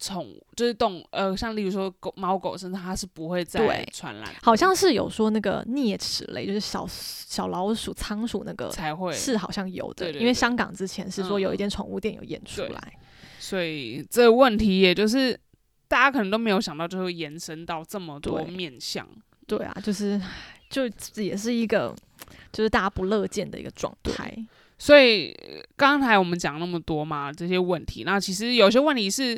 [0.01, 4.33] 宠就是动呃，像例如说狗、猫狗身上，它是不会再传染。
[4.41, 12.93] 好像是有说那个啮齿类，就是小小老鼠、仓鼠那个才会是好像有的，因为香港之前是说有一间宠物店有验出来，
[13.39, 15.37] 所以这个问题也就是
[15.89, 19.05] 大家可能都没有想到，就会延伸到这么多面向。
[19.47, 20.21] 对啊，就是
[20.69, 20.89] 就
[21.21, 21.93] 也是一个
[22.53, 24.33] 就是大家不乐见的一个状态。
[24.77, 25.35] 所以
[25.75, 29.37] 刚才我们讲那么多嘛，这些问题，那其实有些问题是。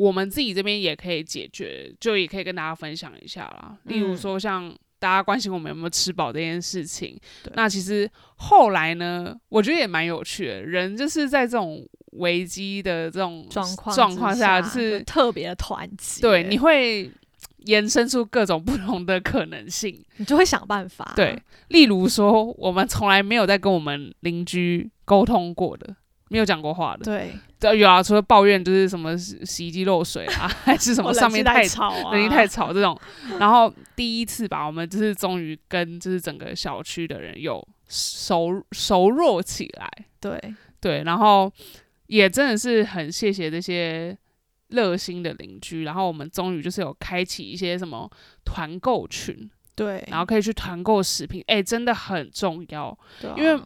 [0.00, 3.76] 我们自己这边也可以解决，就也可以跟大家分享一下啦。
[3.84, 7.20] 例如说，像大家关心我们有没有吃饱这件事情，
[7.52, 10.62] 那其实后来呢，我觉得也蛮有趣的。
[10.62, 16.22] 人就是在这种危机的这种状况状况下，是特别的团结。
[16.22, 17.10] 对，你会
[17.66, 21.12] 延伸出各种不同的可能性，你就会想办法。
[21.14, 25.94] 对，例如说，我们从来没有在跟我们邻居沟通过的。
[26.30, 27.04] 没有讲过话的，
[27.58, 32.96] 对，有啊，除了抱怨就是什么洗衣机漏水啊， 还是什么上面太吵，冷气太吵这种。
[33.40, 39.90] 然后第一次吧，我们就是终于跟就是整个小区的人有熟熟络起来，
[40.20, 40.40] 对。
[40.78, 41.52] 对，然后
[42.06, 44.16] 也真的是很谢谢这些
[44.68, 48.08] 热心的邻居，然后我们终于就是有开启一些什么
[48.44, 52.96] 团购群，对，然后可以去团购食品，哎，真的很重要，
[53.36, 53.60] 因为。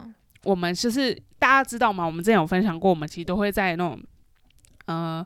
[0.45, 2.05] 我们就是大家知道吗？
[2.05, 4.01] 我们之前有分享过，我们其实都会在那种，
[4.85, 5.25] 呃，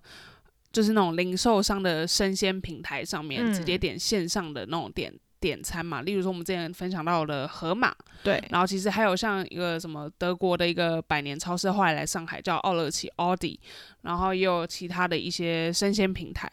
[0.71, 6.01] 就是那种零售商的生鲜平台上面直接点线上的那种点点餐嘛。
[6.01, 13.59] 例如说，我们之前分享到的盒马，对，然后其实还有像一个什么德国的一个百年超市，后来来上海叫奥乐奇 （Audi），
[14.01, 16.51] 然后也有其他的一些生鲜平台。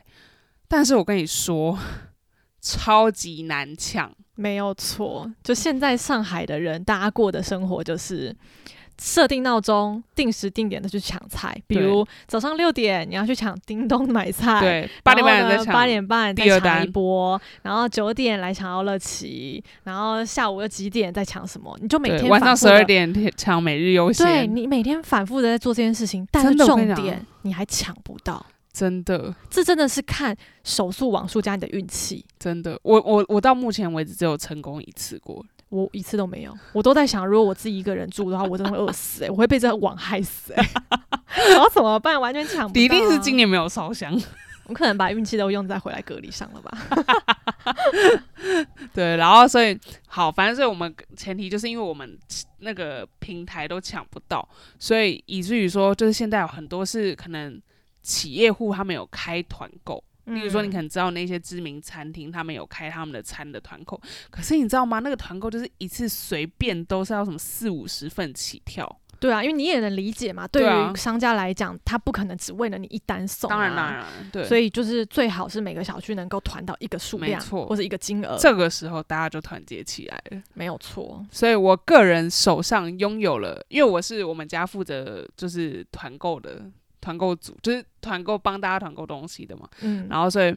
[0.69, 1.79] 但是我跟你说，
[2.61, 4.13] 超级难抢。
[4.37, 8.35] 没有错，就现在上海的人，大家过的生活就是
[8.99, 11.55] 设定闹钟，定时定点的去抢菜。
[11.67, 21.77] 比如早上六点你要去抢叮咚买菜，对，八点半再抢，八点半再抢一波，然后九点来抢奥乐奇，然后下午又几点再抢什么？
[21.81, 24.27] 你就每天晚上十二点抢每日优先。
[24.27, 28.45] 对你每天反复的在做这件事情，但是重点你还抢不到。
[28.77, 32.23] 真的，这真的是看手速网速加你的运气。
[32.39, 36.55] 真的，我我我到目前为止只有成功一次过，我一次都没有。
[36.75, 40.63] 我都在想，如果我自己一个人住的话，我真的会饿死哎， 我会被这个网害死哎。
[41.49, 42.21] 然后怎么办？
[42.21, 42.81] 完全抢不到。
[42.83, 44.15] 一定是今年没有烧香，
[44.69, 46.79] 我可能把运气都用在回来隔离上了吧。
[48.93, 52.19] 对，然后所以好，反正所以我们前提就是因为我们
[52.59, 54.47] 那个平台都抢不到，
[54.79, 57.59] 所以以至于说，就是现在有很多是可能。
[58.07, 64.01] 企业户他们有开团购，例如说你可能知道那些知名餐厅，他们有开他们的餐的团购。
[64.31, 65.01] 可是你知道吗？
[65.01, 69.01] 那个团购就是一次随便都是要什么四五十份起跳。
[69.19, 73.49] 对啊，因为你也能理解嘛，对于商家来讲，他不可能只为了你一单送。
[73.49, 74.45] 当然当然，对。
[74.45, 78.37] 所以就是最好是每个小区能够团到一个数量，或者一个金额。
[78.39, 81.25] 这个时候大家就团结起来了，没有错。
[81.31, 86.71] 所以我个人手上拥有了，因为我是我们家负责就是团购的。
[87.07, 90.53] 团购组就是团购帮大家团购东西的嘛，嗯，然后所以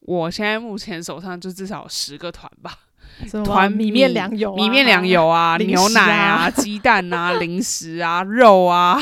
[0.00, 2.72] 我现在目前手上就至少十个团吧，
[3.44, 9.00] 团米面粮油、米面粮油啊、 牛奶啊、 鸡蛋啊、零食啊、肉啊，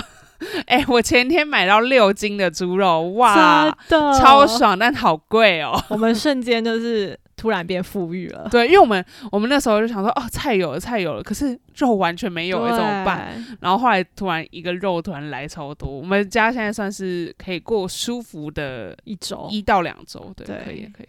[0.66, 5.82] 哎，我前天买到六斤的猪肉，哇，超爽，但好贵哦。
[5.88, 7.18] 我们瞬间就是。
[7.40, 13.42] 突然变富裕了，对，因为我们我们那时候就想说，哦，菜有了，菜有了，可是肉完全没有，怎么办？
[13.60, 21.08] 然后后来突然一个肉突然来超多，我们家现在算是可以过舒服的一周，一到两周，对，可以可以，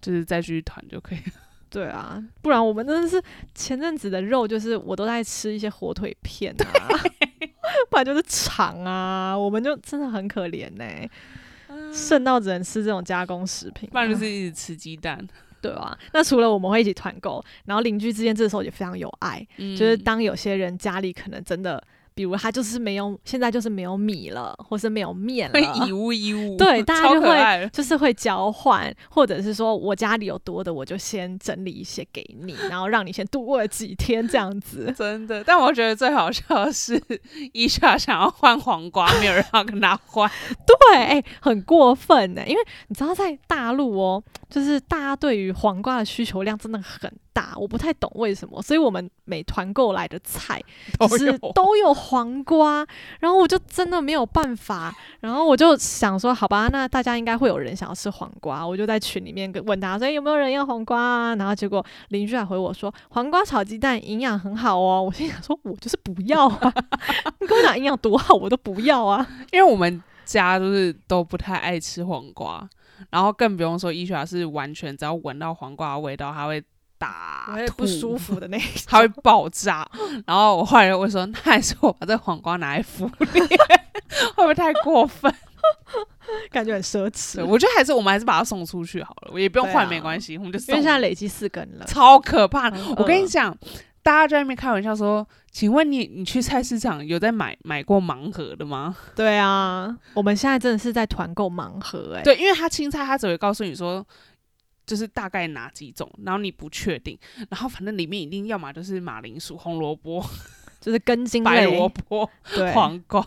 [0.00, 1.34] 就是再继续团就可以了。
[1.70, 3.22] 对啊，不然我们真的是
[3.54, 6.90] 前阵子的肉，就是我都在吃一些火腿片啊，
[7.88, 10.84] 不然就是肠啊，我们就真的很可怜呢，
[11.94, 15.24] 剩到只能吃这种加工食品，不然就是一直吃鸡蛋。
[15.62, 15.96] 对吧？
[16.12, 21.82] 那除了我们会一起团购，然后邻居之间这时候也非常有爱，就是当有些人家里可能真的
[22.14, 34.92] 比如他就是没有，现在就是没有米了，或是没有面了，会以物易物，对，大家就会就是会交换，或者是说我家里有多的，我就先整理一些给你，然后让你先度过几天这样子。
[34.98, 37.00] 真的，但我觉得最好笑的是，
[37.54, 40.30] 伊莎想要换黄瓜，没有人要跟他换。
[40.66, 44.22] 对，哎、很过分呢，因为你知道在大陆哦，
[44.52, 50.62] 就是大家对于黄瓜的需求量真的很大，我不太懂为什么，所以我们每团购来的菜
[51.08, 52.86] 就是都有黄瓜，
[53.20, 61.34] 然后我就真的没有办法，然后我就想说，好吧，那大家应该会有人想要吃黄瓜，我就在群里面跟问大家说，诶有没有人要黄瓜啊？
[61.36, 65.02] 然后结果邻居还回我说，黄瓜炒鸡蛋营养很好哦。
[65.02, 66.74] 我心想说，我就是不要啊，
[67.40, 69.26] 你跟我讲营养多好，我都不要啊。
[69.50, 72.68] 因为我们家就是都不太爱吃黄瓜，
[73.10, 76.62] 然后更不用说伊莎是完全只要闻到黄瓜的味道，他会
[76.98, 78.38] 打会不舒服。
[78.38, 79.88] 的那一 它会爆炸，
[80.26, 83.48] 然后我后来就会说，那还是我把这黄瓜拿来敷脸，
[84.34, 85.32] 会不会太过分？
[86.50, 90.74] 感觉很奢，侈，我觉得还是我们还是把它送出去好了，我也不用换，没关系，我们就因送。
[90.76, 91.84] 为现在累积四根了。
[91.86, 93.56] 超可怕我跟你饿讲，
[94.02, 98.96] 大家在那边开玩笑说，请问你你去菜市场有在买买过盲盒的吗？
[99.14, 104.06] 对啊，我们现在真的是在团购盲盒哎、对，因为他青菜他只会告诉你说。
[104.84, 107.16] 就是大概哪几种，然后你不确定，
[107.48, 110.20] 然后反正里面一定要么就是马铃薯、红萝卜、
[110.80, 112.28] 就是根茎白萝卜、
[112.74, 113.24] 黄瓜，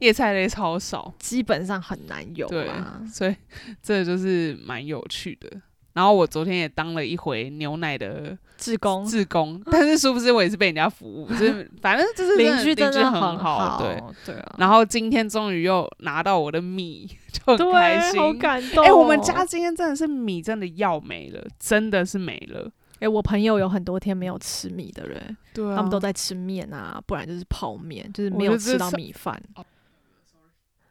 [0.00, 1.12] 叶菜类超少。
[1.18, 3.02] 基本上很难有对啊。
[3.10, 3.34] 所以
[3.82, 5.50] 这就是蛮有趣的。
[5.98, 14.00] 然后我昨天也当了一回牛奶的志工志工，但是殊不知我也是被人家服务，就是 反正就是邻居真真的很好，对。
[14.24, 18.20] 对啊，然后今天终于又拿到我的米，就很，开心。
[18.20, 18.84] 好感动。
[18.84, 22.70] 哎、我们家今天真的是米真的要没了，真的是没了。
[23.00, 29.42] 哎、我朋友有很多天没有吃米的人，对啊他们都在吃面啊，不然就是泡面，就是没有吃到米饭，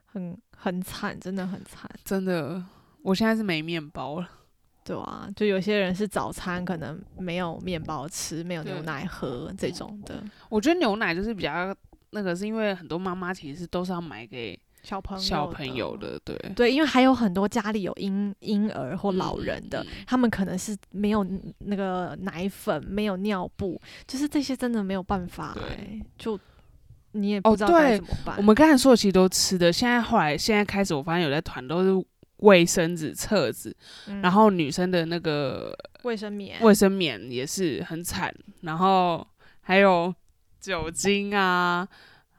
[0.05, 1.89] 很很惨，真的很惨。
[2.03, 2.61] 真的，
[3.03, 4.29] 我现在是没面包了。
[4.87, 11.75] 对啊，就有些人是早餐可能没有面包吃，没有牛奶喝这种的我觉得牛奶就是比较
[12.11, 16.37] 那个，是因为很多妈妈其实都是要买给小朋友小朋友的，对。
[16.55, 21.27] 对，因为还有很多家里有婴婴儿或老人的，他们可能是没有
[21.59, 26.39] 那个奶粉，没有尿布，就是这些真的没有办法、对欸，就
[27.11, 28.37] 你也哦不知道该怎么办。
[28.37, 32.05] 我们刚才说的其实都吃的，现在后来现在开始，我发现有在团都是
[32.37, 33.75] 卫生纸、厕纸，
[34.07, 34.21] 嗯。
[34.21, 39.25] 然后女生的那个卫生棉，卫生棉也是很惨，然后
[39.61, 40.13] 还有
[40.59, 41.87] 酒精啊，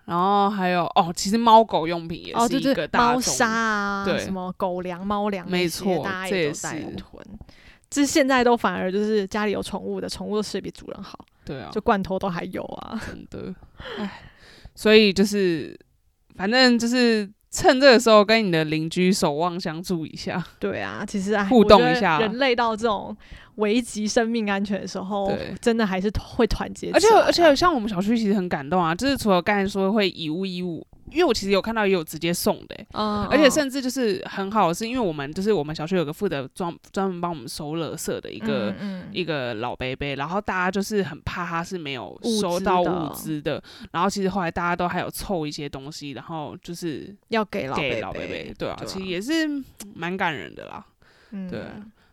[0.04, 4.18] 然后还有哦，其实猫狗用品也哦，是一个大众，猫砂啊，对。
[4.18, 6.84] 什么狗粮、猫粮没，错大家这也也都在是。
[6.96, 7.26] 囤。
[7.90, 13.00] 就是现在都反而就是家里有宠物的，宠物的吃得比主人好，对啊，就罐头都还有啊。
[13.06, 13.54] 真的，
[13.96, 14.30] 唉，
[14.74, 15.74] 所以就是
[16.36, 22.20] 反正就是趁这个时候跟你的邻居守望相助一下，对啊，其实哎，互动一下。
[22.20, 23.16] 人类到这种
[23.56, 26.90] 危及生命安全的时候，真的还是会团结。
[26.92, 33.50] 而且而且像我们小区其实很感动啊，就是除了刚才说会以物易物，因为我其实有看到也有直接送的欸、嗯，而且嗯。
[33.50, 39.08] 甚至就是很好，是因为我们就是我们小区有个负责专专门帮我们收垃圾的一个、嗯嗯。
[39.12, 50.84] 一个老伯伯，然后大家就是很怕他是没有收到物资的，然后其实后来大家都还有凑一些东西，然后就是要给老给贝老伯伯，对啊，其实也是嗯蛮感人的啦。
[51.30, 51.48] 嗯。
[51.48, 51.62] 对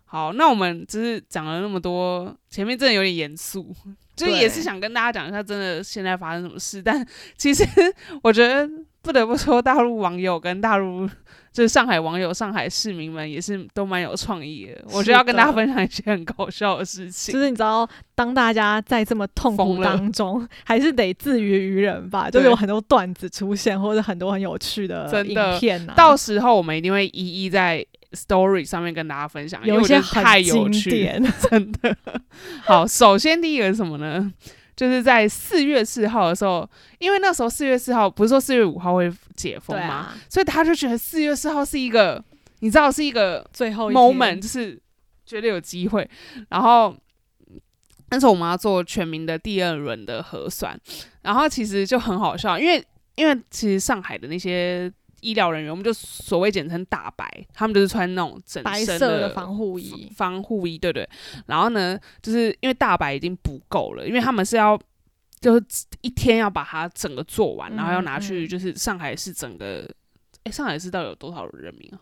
[0.08, 3.76] 好，那我们就是讲了那么多，前面真的有点严肃，
[4.16, 6.82] 就也是想跟大家讲一下，真的现在发生什么事。
[6.82, 7.06] 但
[7.38, 7.64] 其实
[8.24, 8.70] 我觉得
[9.02, 11.08] 不得不说，大陆网友跟大陆
[11.52, 14.84] 就是上海网友、上海市民们也是都蛮有创意的。
[14.92, 17.34] 我觉得要跟大家分享一些很搞笑的事情。
[17.34, 22.30] 就是你知道，当大家在这么痛苦当中，还是得自娱于人吧。
[22.30, 30.90] 就是有很多段子出现，或者很多很有趣的影片啊，到时候我们一定会一一在 story 上面跟大家分享，有一些太有趣。
[31.50, 31.96] 真的。
[32.64, 34.32] 好，首先第一个是什么呢？
[34.76, 39.94] 就是在四月四号的时候，因为那时候四月四号不是说四月五号会解封吗？
[39.94, 42.24] 啊，所以他就觉得四月四号是一个，
[42.60, 44.82] 你知道是一个最后一 moment，就是
[45.26, 46.10] 觉得有机会。
[46.50, 46.96] 然后
[48.10, 50.80] 那时候我们要做全民的第二轮的核酸，
[51.22, 54.92] 然后其实就很好笑，因为因为其实上海的那些。
[55.26, 61.10] 医疗人员，我们就所谓简称大白，他们就是穿那种整白身色的防护衣，防护衣，对对。
[61.48, 64.80] 然后呢，就是因为大白已经不够了，因为他们是要
[65.42, 65.64] 就是
[66.02, 69.90] 一天要把它整个做完，然后要拿去嗯就是上海市整个，
[70.44, 72.00] 哎、上海市到底有多少人民啊？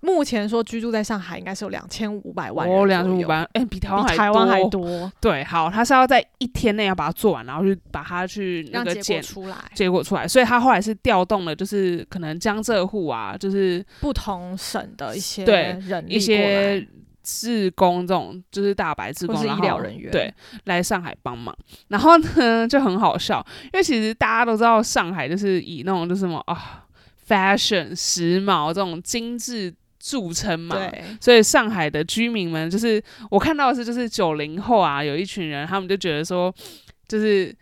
[0.00, 5.10] 目前说居住在上海应该是有两千五百万哦，两千五百，哎，比台湾比台湾还多。
[5.20, 10.26] 对，好，他是要在一天内要把它做完，然后去把它去那个结果出来，结果出来。
[10.26, 16.84] 所以他后来是调动了，就是可能江浙沪啊，就是不同省的一些对人一些
[17.22, 20.34] 志工这种，就是大白志工，医疗人员对
[20.64, 21.56] 来上海帮忙。
[21.86, 26.84] 然后呢就很好笑，因为其实大家都知道上海就是以那种就是什么啊
[27.28, 29.72] ，fashion 时髦这种精致。
[30.02, 30.90] 著称嘛，
[31.20, 33.00] 所以上海的居民们就是
[33.30, 36.52] 我看到的是，就是九零后啊，有一群人，他们就觉得说，
[37.06, 37.54] 就是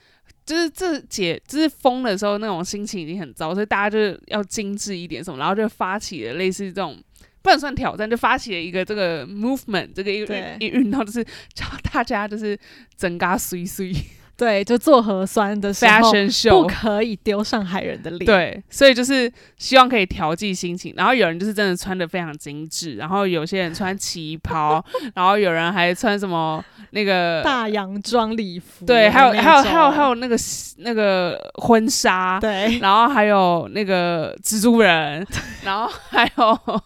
[0.47, 6.97] 就是这解就是封的时候那种心情已经很糟，所以大家就是要精致一点什么，然后就发起了类似这种
[7.43, 10.20] 不能算挑战，就发起了一个这个 movement 这个一
[10.64, 11.22] 一运动，就是
[11.53, 12.59] 叫大家就是
[12.97, 13.93] 整嘎碎碎。
[14.41, 18.24] 对，就做核酸的时候不可以丢上海人的脸。
[18.24, 20.95] 对，所以就是希望可以调剂心情。
[20.97, 24.82] 然后有人就是真的穿的非常精致，然后有些人穿旗袍，
[25.14, 28.86] 然后有人还穿什么那个 大洋装礼服。
[28.86, 30.34] 对，还有还有还有还有那个
[30.78, 32.41] 那个婚纱。
[32.41, 35.26] 对，然后还有那个蜘蛛人，
[35.64, 36.80] 然后还有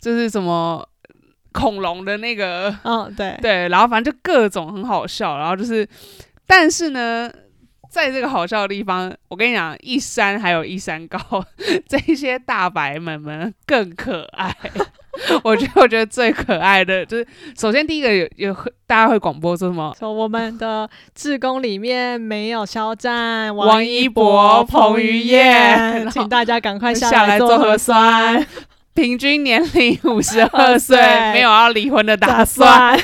[0.00, 0.88] 就是什么
[1.50, 2.72] 恐龙的那个。
[2.84, 5.84] 嗯，对对，然后反正就各种很好笑，然后就是。
[6.50, 7.30] 但是呢，
[7.88, 11.18] 在这个好笑的地方，我跟你讲，一山还有一山高，
[11.88, 14.52] 这些大白们们更可爱。
[15.44, 17.26] 我觉得， 我觉得最可爱的就是，
[17.56, 18.52] 首先第一个有有
[18.86, 19.94] 大家会广播说什么？
[19.96, 28.44] 说我们的志工里面没有肖战、王一博、彭于晏，请大家赶快下来做核酸。
[28.92, 30.98] 平均年龄五十二岁，
[31.32, 32.98] 没有要离婚的打算。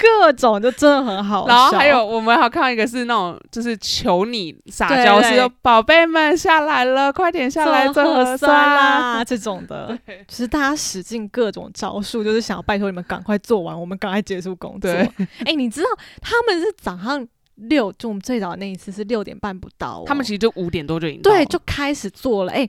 [0.00, 14.90] 各种就真的很好，然后还有我们还看到一个是那种就是求你撒娇，是说宝贝们下来了，快点下来做核酸啦这种的，就是大家使尽各种招数，就是想要拜托你们赶快做完，我们赶快结束工作。
[14.90, 15.88] 哎，你知道
[16.22, 17.26] 他们是早上
[17.56, 22.66] 六，就我们最早那一次是六点半不到，他们其实就五点多就已经对就开始做了，哎。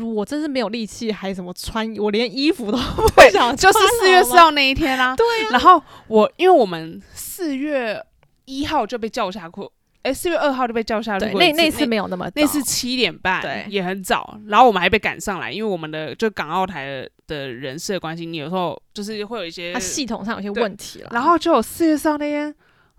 [0.00, 1.94] 我真是没有力气，还什么穿？
[1.96, 5.14] 我连衣服都不想就是四月四号那一天啊。
[5.14, 5.48] 对呀。
[5.50, 8.02] 然后我，因为我们四月
[8.46, 9.70] 一号就被叫下课，
[10.02, 11.26] 哎，四月二号就被叫下课。
[11.34, 14.38] 那那次没有那么，那次七点半，对，也很早。
[14.46, 21.10] 然后我们还被赶上来，因为我们的就港澳台的人事的关系，你有时候就是会有一些系统上有些问题了。
[21.12, 22.54] 然后就四月四号那天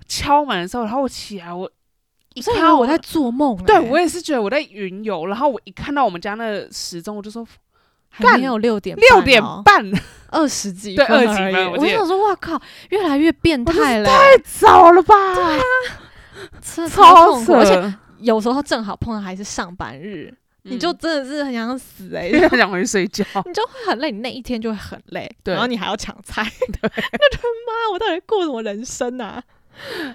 [0.07, 1.71] 敲门的时候，然后我起来我。
[2.33, 5.25] 一看我在做梦，对我也是觉得我在云游。
[5.27, 7.45] 然后我一看到我们家那时钟，我就说，
[8.09, 9.83] 还没有六点六点半，
[10.31, 11.71] 二十几对二十几分。
[11.71, 12.59] 我想说，哇靠，
[12.89, 15.15] 越来越变态了，太早了吧？
[15.35, 15.61] 对啊，
[16.89, 17.53] 超扯。
[17.53, 25.29] 而且有时候正好碰到还是上班日，你就真的是很想死 哎，很想回去睡觉，你就会很累，你那一天就会很累。
[25.43, 29.43] 对，然后你还要抢菜，对，我的妈，我到底过什么人生啊？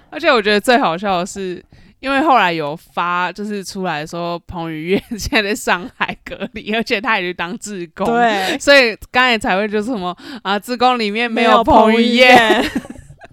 [0.09, 1.63] 而且我觉得最好笑的是。
[1.99, 12.29] 因为后来有发，就是出来说彭于晏 现在在上海隔离，而且他也去当志工，对，所以刚才才会就是什么啊，志工里面没有彭于晏，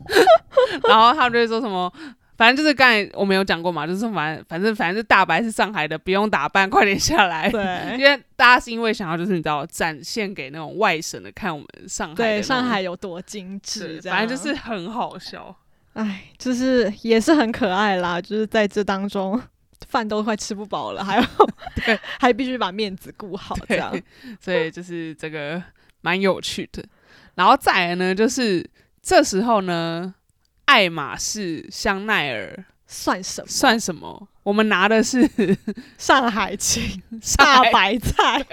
[0.89, 1.93] 然后他们就会说什么，
[2.37, 7.63] 反正就是刚才我们有讲过嘛，就是反正反正反正大白是上海的，不用打扮，快点下来，对，
[7.97, 15.57] 因为大家是因为想要就是你知道展现给那种外省的看我们上海，对，上海有多精致，反正就是很好笑。
[15.97, 19.41] 哎，就是也是很可爱啦， 就是在这当中，
[19.89, 21.27] 饭都快吃不饱了， 还要
[21.87, 23.99] 对，还必须把面子顾好，这样，
[24.39, 25.63] 所以就是这个
[26.03, 26.85] 蛮有趣的。
[27.35, 28.69] 然后再来呢，就是
[29.03, 30.15] 这时候呢，
[30.67, 33.49] 爱马仕、香奈儿算什么？
[33.49, 34.29] 算什么？
[34.43, 35.27] 我们拿的是
[35.97, 37.03] 上海青
[37.37, 38.45] 大白菜，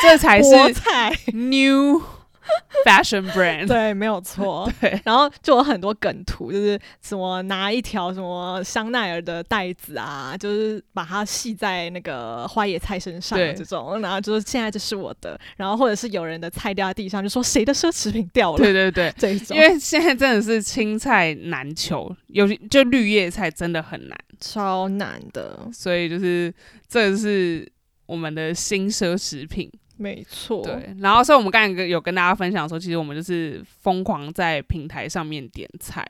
[0.00, 2.00] 这才是菜 new。
[2.84, 4.70] Fashion brand 对，没有错。
[4.80, 18.58] 对，然后就有很多梗图，就是什么拿一条什么香奈儿的袋子啊，就是把它系在那个花椰菜身上这种，然后就是现在这是我的，然后或者是有人的菜掉在地上，就说谁的奢侈品掉了？
[18.58, 19.56] 对对对， 这种。
[19.56, 25.68] 因为现在真的是青菜难求，尤其就绿叶菜真的很难，超难的。
[25.72, 26.52] 所以就是
[26.88, 27.70] 这是
[28.06, 29.70] 我们的新奢侈品。
[29.98, 36.06] 没错，对，然后所以我们刚才有跟大家分享说，其实我们就是疯狂在平台上面点菜，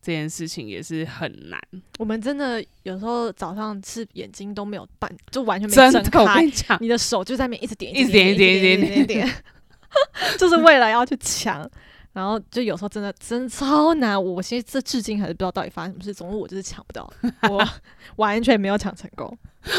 [0.00, 1.60] 这件事情也是很难。
[1.98, 6.20] 我们真的有时候早上吃眼睛都没有半，就完全没睁开。
[6.20, 9.34] 我跟你讲，你的手就在那边一直点，一直点，一点，一点，一点，点，
[10.38, 11.70] 就是为了要去抢。
[12.12, 16.14] 然后就有时候真的真超难，我现在这至今还是不知道到底发生什么事。
[16.14, 17.12] 总之我就是抢不到，
[17.50, 17.62] 我
[18.16, 19.36] 完全没有抢成功。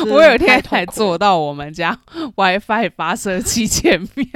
[0.09, 1.97] 我有一天才坐到我们家
[2.35, 4.27] WiFi 发射器前面，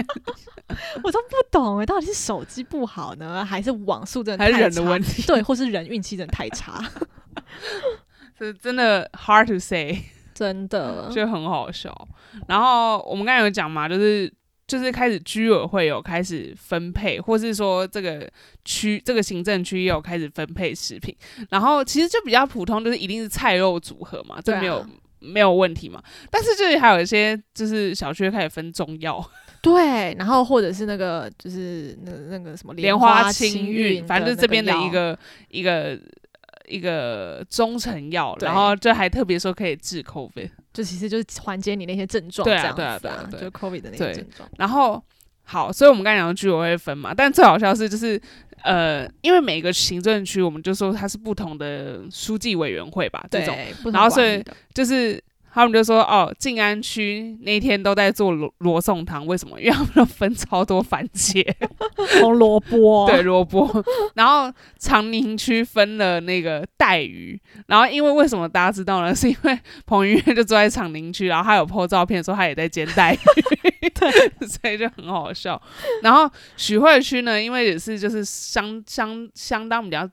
[1.04, 5.24] 我都不懂哎，到底是手机不好呢，还是网速真的还是人的问题？
[5.24, 6.84] 对，或是人运气真的太差？
[8.40, 9.98] 这真的 hard to say，
[10.34, 12.08] 真的就很好笑。
[12.48, 14.32] 然后我们刚才有讲嘛，就是
[14.66, 18.28] 就是开始居委会有开始分配，或是说这个
[18.66, 21.16] 区这个行政区也有开始分配食品。
[21.50, 24.84] 然后其实就比较普通，就是一定是菜肉组合嘛，这没有
[25.22, 26.04] 没有问题嘛。
[26.30, 29.24] 但是就是还有一些就是小区开始分中药，
[29.64, 35.18] 对，然后或者是那个就是那那个什么莲花清运，反正就是这边的一个
[35.48, 35.98] 一个。
[36.68, 44.48] 一个中成药，然后就还特别说可以治 COVID，就其实就是缓解你那些症状，对啊对啊对啊，就 COVID 的那些症状。
[44.58, 45.04] 然后
[45.44, 48.22] 好，所以我们刚才讲的居委会分嘛，但最好笑是就是
[48.64, 53.58] 呃，因为每个行政区我们就说它是不同的书记委员会吧，这种，
[53.92, 54.44] 然后所以
[54.74, 55.22] 就是。
[55.54, 59.60] 他们就说：“哦，静安区那天都在做罗罗宋汤，为什么？
[59.60, 61.46] 因为他们都分超多番茄、
[62.22, 63.84] 红萝卜， 对萝卜。
[64.16, 67.40] 然后长宁区分了那个带鱼。
[67.68, 69.14] 然后因为为什么大家知道呢？
[69.14, 75.62] 是因为彭于晏就坐在长宁区，然后他有 po 照片说他也在煎带鱼， 对，所以就很好笑。
[76.02, 80.10] 然后许会区呢，因为也是就是相相相当比较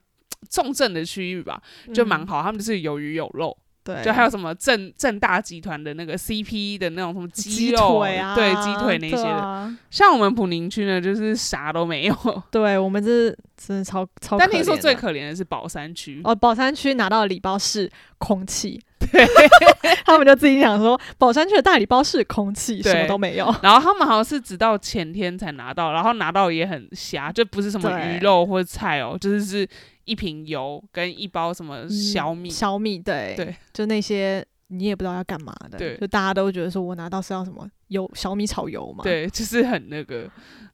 [0.49, 1.61] 重症的区域吧，
[1.93, 9.73] 就蛮好，他们就是有鱼有肉。”对，就还有什么正正大集团的那个 CP 的那种什么鸡肉啊，对鸡腿那些的。
[9.89, 12.15] 像我们普宁区呢，就是啥都没有。
[12.51, 14.37] 对我们这真的超超。
[14.37, 19.25] 但听说最可怜的是宝山区哦，宝山区拿到的礼包是空气，对，
[20.05, 23.45] 他们就自己想说，宝山区的大礼包是空气，什么都没有。
[23.63, 29.67] 然后他们好像是直到前天才拿到，然后拿到也很瞎，就不是什么鱼肉或者菜哦，就是是。
[30.09, 40.27] 一瓶油跟一包什么小米，小米对对，就那些你也不知道要干嘛的，对，就大家都觉得说我拿到是要什么油小米炒油嘛，对，就是很那个，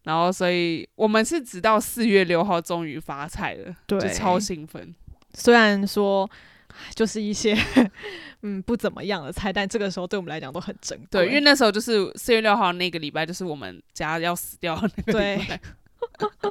[0.04, 4.96] 然后所以我们是直到四月六号终于发菜了，对，超兴奋。
[5.36, 6.30] 虽然说
[6.94, 7.54] 就是一些
[8.42, 15.60] 嗯不怎么样的菜，但这个时候对我们来讲都很珍贵，对，因为那时候就是四月六号那个礼拜，就是我们家要死掉那个礼拜。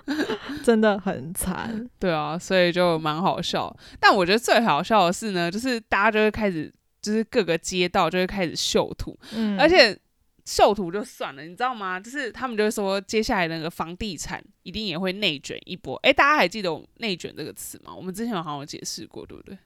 [0.64, 3.74] 真的很惨，对啊，所以就蛮好笑。
[4.00, 9.98] 但我觉得最好笑的是呢，就是大家就会开始，就是各个街道就会开始秀图，嗯，而且
[10.44, 11.98] 秀图就算了，你知道吗？
[11.98, 15.96] 就是他们就会说，接下来那个房地产一定也会内卷一波。
[16.02, 17.94] 哎，大家还记得“内卷”这个词吗？
[17.94, 19.56] 我们之前好像有解释过，对不对？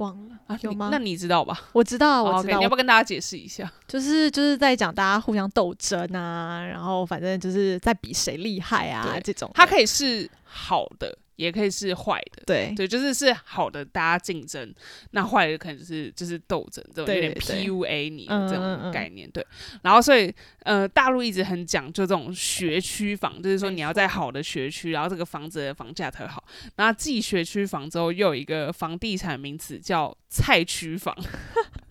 [0.00, 0.58] 忘了啊？
[0.62, 0.88] 有吗？
[0.90, 1.60] 那你知道吧？
[1.72, 2.58] 我知道，我知道。
[2.58, 3.70] 你要不要跟大家解释一下？
[3.86, 9.50] 就是就是在讲大家互相斗争啊，然后反正就是在比谁厉害啊，这种。
[9.54, 11.16] 它可以是好的。
[11.40, 14.68] 也可以是坏的，对对，就是是好的，大家竞争；
[15.12, 19.30] 那坏的可能就是就是斗争，这种有点 PUA 你的这种概念。
[19.30, 19.44] 对，
[19.82, 20.32] 然后所以
[20.64, 26.44] 呃，大陆一直很讲究这种学区房，就是说你要在好的学区，然后这个房子的房价特好。
[26.76, 31.16] 那继学区房之后，又有一个房地产名词叫菜区房。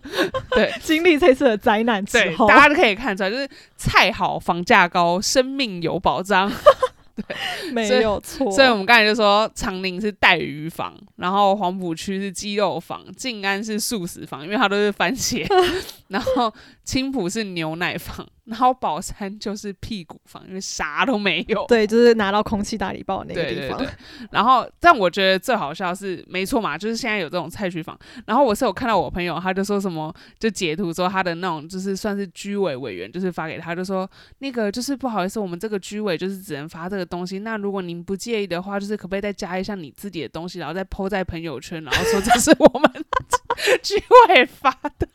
[0.52, 6.52] 对，经历这次的灾难之后，大家都可以看出来，就是菜好，房价高，生命有保障。
[7.28, 8.52] 对，没有错。
[8.52, 15.46] 所以我们刚才就说，长宁是带鱼房，然后黄浦区是鸡肉房，静安是素食房，因为它都是番茄。
[16.10, 16.54] 然后
[16.90, 21.64] 青浦是牛奶房，然后宝山就是屁股房，因为啥都没有。
[21.68, 23.80] 对，就是拿到空气大礼包那个地方。
[24.32, 27.96] 然后，但我觉得最好笑是，没错嘛，就是现在有这种菜区房。
[28.26, 34.10] 然后我是有看到我朋友，他就说什么，就截图说他的那种，就是算是居委委员，就是发给他，就说
[34.40, 37.38] 那个就是不好意思，我们这个居委就是只能发这个东西。
[37.38, 42.92] 那如果您不介意的话，就是可不可以再加一下你自己的东西，然后再 PO 在朋友圈，然后说这是我们
[43.84, 43.94] 居
[44.30, 45.08] 委发的。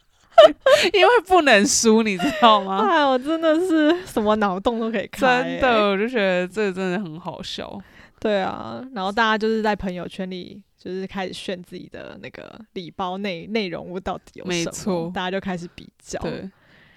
[0.93, 2.85] 因为不能输，你知道吗？
[2.91, 7.81] 哎，我真的是什么脑洞都可以开，真的，我就觉得这真的很好笑。
[8.21, 16.19] 对啊，然后大家就是在朋友圈里，就是开始炫自己的那个礼包内内容物到底有什么，大家就开始比较。
[16.21, 16.51] 对，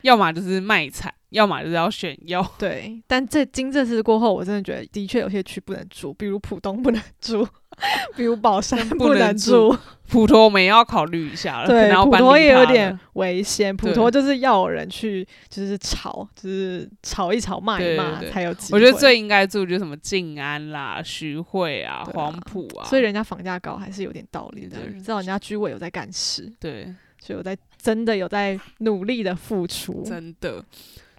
[0.08, 2.42] 要么就是卖惨，要么就是要炫耀。
[2.58, 7.46] 对，但这经这次过后，我真的觉得的确有些区不能住，比如浦东不能住。
[8.16, 9.78] 比如宝山不能住，
[10.10, 11.68] 普陀我们也要考虑一下了。
[11.68, 13.76] 对，普陀也有点危险。
[13.76, 18.80] 普陀就是要有人去，就是吵，就是吵一吵、骂一骂才有机会。
[18.80, 22.86] 我觉得最应该住就是什么静安啦、徐汇啊、黄埔啊。
[22.86, 26.52] 所以人家房价高还是有点道理的，知道人家居委有在干事。
[26.60, 26.92] 对，
[27.28, 30.64] 所以有在真的有在努力的付出， 真的。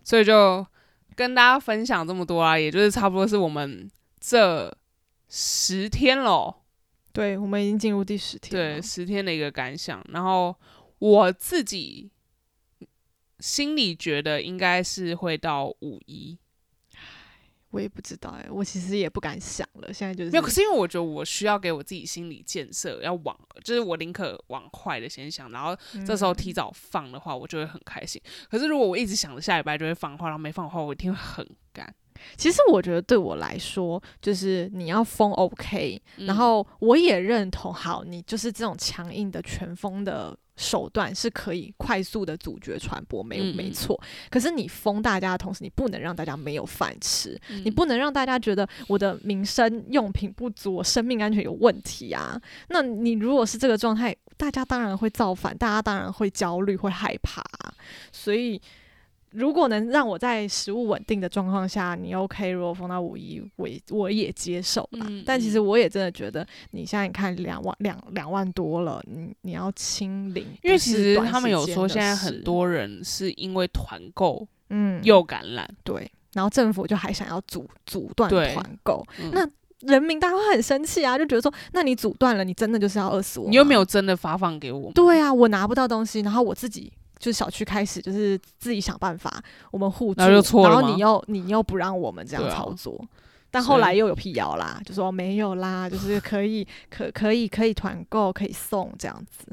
[0.03, 0.67] 所以就
[1.15, 3.89] 跟大家分享这么多啊，也就是差不多是我们
[4.19, 4.77] 这。
[5.31, 6.63] 十天了，
[7.13, 8.51] 对，我们已经进入第十天。
[8.51, 10.03] 对，十天的一个感想。
[10.09, 10.57] 然后
[11.01, 12.11] 我自己
[13.39, 16.39] 心里觉得应该是会到五一。
[17.79, 19.93] 我也不知道哎，我其实也不敢想了。
[19.93, 28.21] 现在就是没有，可是因为我觉得我需要给我自己心理建设，要往就是我宁可往坏的先想，然后这时候提早放的话，我就会很开心。
[28.51, 31.95] 可是如果我一直想着下礼拜就会放的话，然后没放的话，我一定会很干。
[32.37, 43.99] 其实我觉得对我来说，就是你要封 OK，然后我也认同，好，你就是这种强硬的全封的手段是可以快速的阻绝传播，没有没错。
[44.29, 52.39] 可是你封大家的同时，你不能让大家没有饭吃，你不能让大家觉得我的民生用品不足，我生命安全有问题啊。
[52.69, 57.43] 那你如果是这个状态，大家当然会造反，大家当然会焦虑，会害怕，
[58.13, 58.61] 所以。
[59.33, 65.07] 如果能让我在食物稳定的状况下，你 OK，如果封到五一，我我也接受啦。
[65.27, 79.47] 但其实我也真的觉得，你现在你看两万两两万多了，你你要清零，因为其实他们有说，现在很多人是因为团购，嗯，又感染，对，然后政府就还想要阻阻断团购，那
[79.81, 86.91] 人民大家会很生气啊，就觉得说，那你阻断了，你真的就是要饿死我，你又没有真的发放给我，对啊，我拿不到东西，然后我自己。
[87.19, 93.05] 就是小区开始就是自己想办法，我们互助，然后你又你又不让我们这样操作，
[93.51, 99.47] 但后来又有辟谣啦，就说没有啦，就是可以可可以可以团购可以送这样子，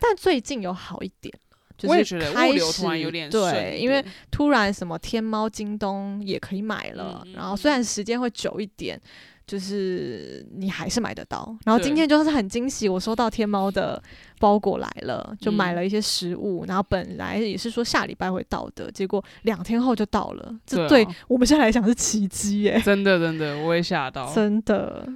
[0.00, 1.34] 但最近有好一点，
[1.76, 9.00] 就是开始有点对，因为突然什么天猫、京东也可以买了，然后虽然时间会久一点。
[9.48, 14.00] 就是你还是买得到，然后今天就是很惊喜，我收到天猫的
[14.38, 22.78] 包裹来了，就买了一些食物，然后本来也是说下礼拜会到的，结果两天后就到了，这对我们现在来讲是奇迹耶！
[22.84, 25.08] 真的真的，我也吓到，真的。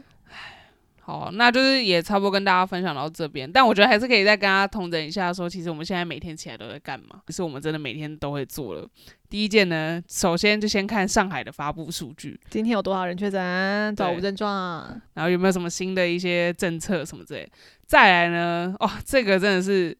[1.05, 7.20] 好，那就是也差不多跟大家分享到这边，但我觉得还是可以再跟大家同整一下，说其实我们现在每天起来都在干嘛？
[7.26, 8.88] 可是我们真的每天都会做了。
[9.28, 17.50] 第一件呢，首先就先看上海的发布数据，今天有多少人确诊，多少无症状，然后有没有什么新的一些政策什么之类。
[17.84, 19.98] 再来呢，哦，这个真的是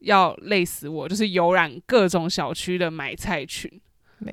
[0.00, 3.70] 要累死我，就是游览各种小区的买菜群。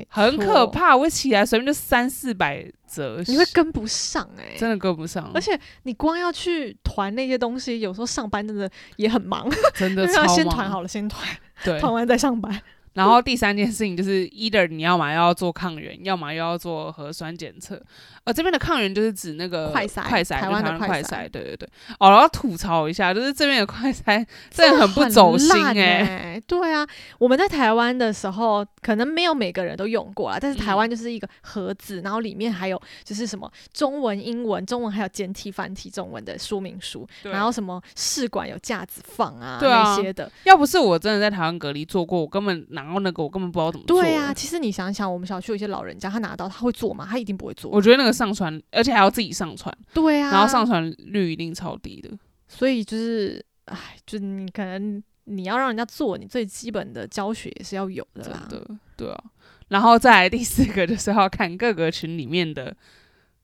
[0.10, 5.32] 很可怕，我起来随便就三四百折，你会跟不上哎，真的跟不上。
[5.34, 11.28] 而且你光要去团那些东西，有时候上班真的也很忙，真的 要先团好了，先团，
[11.64, 12.62] 对，团完再上班。
[12.94, 17.82] 然后第三件事情就是，either 你要么要做抗原，要么又要做核酸检测。
[18.26, 21.70] 呃，这边的抗原就是指那个快筛，快筛，台湾的快筛，对对对。
[22.00, 26.42] 哦，然后吐槽一下，就是这边的快筛真的很不走心哎。
[26.46, 26.86] 对啊，
[27.18, 40.30] 我们在台湾的时候，可能没有每个人都用过啊，但是台湾就是一个盒子，然后里面还有就是什么中文、英文、中文还有简体、繁体中文的说明书，然后什么试管有架子放啊那些的。
[40.44, 44.01] 要不是我真的在台湾隔离做过，我根本拿到那个，我根本不知道怎么做。
[44.01, 47.07] 对啊，其实你想想，我们小区有些老人家，他拿到他会做吗？
[47.09, 47.71] 他一定不会做。
[47.71, 48.09] 我觉得那个。
[48.19, 52.09] 上传，而且还要自己上传，对啊，然后上传率一定超低的，
[52.49, 58.59] 所以就是，哎，就你可能你要让人家做，你最基本的教学也是要有的啦，对
[58.97, 59.23] 对啊，
[59.69, 62.75] 然后再来第四个就是要看各个群里面的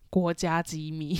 [0.09, 1.17] 国家机密，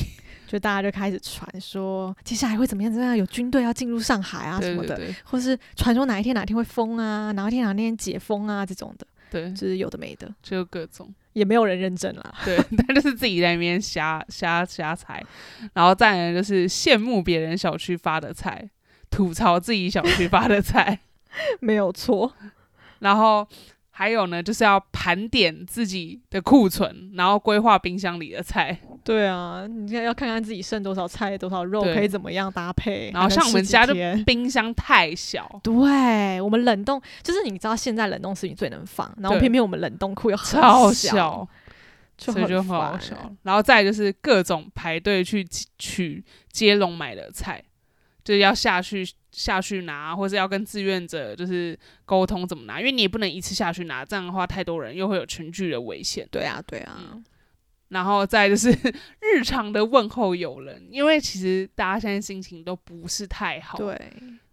[0.47, 11.13] 就大家就开始传说接下来会怎么样怎么样，有军队要进入上海啊什么的，或是传说哪一天哪天会封啊，哪一天哪天解封啊这种的，对，就是有的没的，就各种。
[11.33, 15.21] 也没有人认真啦，对， 但就是自己在那边瞎瞎瞎猜，
[15.73, 18.69] 然后再来就是羡慕别人小区发的菜，
[19.09, 20.97] 吐槽自己小区发的菜，
[21.59, 22.33] 没有错，
[22.99, 23.45] 然后。
[23.97, 28.77] 还有呢，就是要盘点自己的库存，然后规划冰箱里的菜。
[29.05, 33.09] 对啊，你现在要看看自己剩多少菜、多少肉，可以怎么样搭配。
[33.13, 33.93] 然后像我们家就
[34.25, 41.47] 冰箱太小，对我们冷冻就是你知道现在冷冻食品最能放，然后偏偏我们冷冻库又超小，
[42.17, 43.15] 所以就很好笑。
[43.43, 45.47] 然后再就是各种排队去
[45.79, 46.21] 取
[46.51, 47.63] 接龙买的菜，
[48.25, 49.07] 就是要下去。
[49.35, 56.25] 下去拿，或是要跟志愿者就是沟通怎么拿，因为你也不能一次下去拿，这样的话太多人又会有群聚的危险。
[56.31, 57.21] 对啊，对啊。
[57.89, 58.71] 然后再就是
[59.19, 63.77] 日常的问候友人，因为其实大家现在心情都不是太好。
[63.77, 63.99] 对。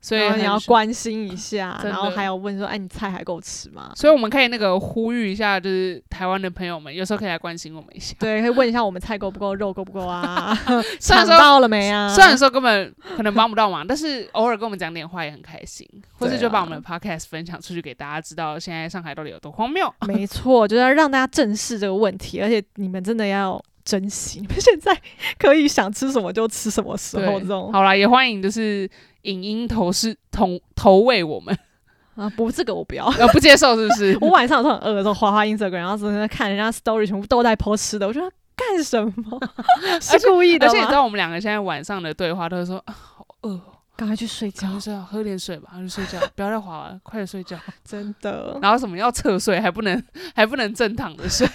[0.05, 8.13] 所以你要关心一下， 然后还有问说：“哎，你菜还够吃吗？”所以我们可以那个呼吁一下，就是台湾的朋友们，有时候可以来关心我们一下。
[8.21, 10.59] 对，可以问一下我们菜够不够，肉够不够啊？
[10.99, 12.09] 抢到了没啊？
[12.13, 15.89] 虽然说根本可能帮不到忙，但是偶尔跟我们讲点话也很开心，
[16.19, 19.89] 或是就把我们的 podcast 分享出去给大家知道，现在上海到底有多荒谬。
[20.09, 25.01] 没错，就是要让大家正视这个问题，而且你们真的要珍惜，你们现在
[25.39, 27.73] 可以想吃什么就吃什么时候这种。
[27.73, 28.91] 好啦，也欢迎就是。
[29.23, 31.57] 影音投是投投喂我们，
[32.17, 34.17] 啊，不，这个我不要，呃，不接受是不是？
[34.23, 39.41] 我晚上有时候很饿的时候，花花 Instagram，然后在那看人家 story，全部都在 post 吃的，我觉得干什么？
[40.01, 43.61] 是故意的而且你知道我们两个现在晚上的对话都是说啊，好饿，
[43.97, 48.59] 赶快去睡觉，睡觉，喝点水吧，去睡觉，不要再滑了，快点睡觉，真的。
[48.61, 50.03] 然后什么要侧睡，还不能
[50.35, 51.49] 还不能正躺着睡，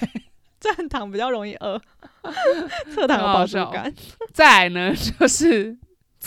[0.59, 1.79] 正躺比较容易饿，
[2.93, 3.93] 侧躺有饱足感。
[4.33, 5.77] 再来呢，就是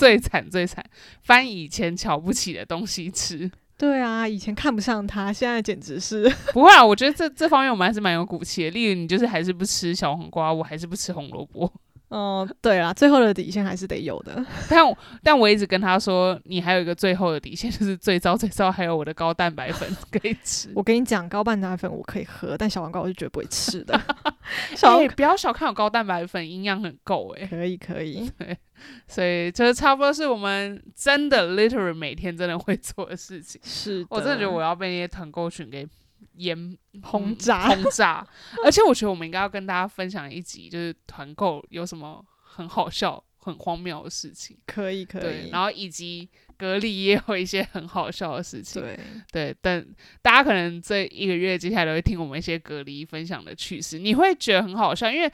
[0.00, 0.82] 最惨最惨，
[1.22, 3.50] 翻以前瞧不起的东西吃。
[3.76, 6.82] 对啊，以前看不上他，现在简直是 不会啊！
[6.82, 8.70] 我觉得这这方面我们还是蛮有骨气的。
[8.70, 11.70] 例如，你就是还是不吃小黄瓜，我还是不吃红萝卜。
[12.10, 14.44] 哦，对啦，最后的底线还是得有的。
[14.68, 14.84] 但
[15.22, 20.72] 但我一直跟他说，你还有一个最后的底线，就是最糟最糟，还有我的高蛋白粉可以吃。
[20.74, 23.94] 我跟你讲，高蛋白粉我可以喝，但小黄瓜我是绝对不会吃的。
[24.82, 27.46] 哎，不要小看我高蛋白粉，营养很够哎。
[27.46, 28.58] 可以可以，对，
[29.06, 33.60] 所以就是差不多是我们真的 literally 每天真的会做的事情。
[33.62, 35.86] 是我真的觉得我要被那些团购群给。
[36.34, 38.26] 严轰炸轰炸，
[38.64, 44.56] 而且我觉得我们应该要跟大家分享一集，就是团购有什么很好笑、很荒谬的事情。
[44.66, 45.50] 可以，可以。
[45.50, 48.82] 然后以及隔离也有一些很好笑的事情。
[48.82, 48.98] 对
[49.32, 55.30] 对，等大家可能这一个月接下来都会听我们一些隔离分享的趣事，你会觉得很好笑，因为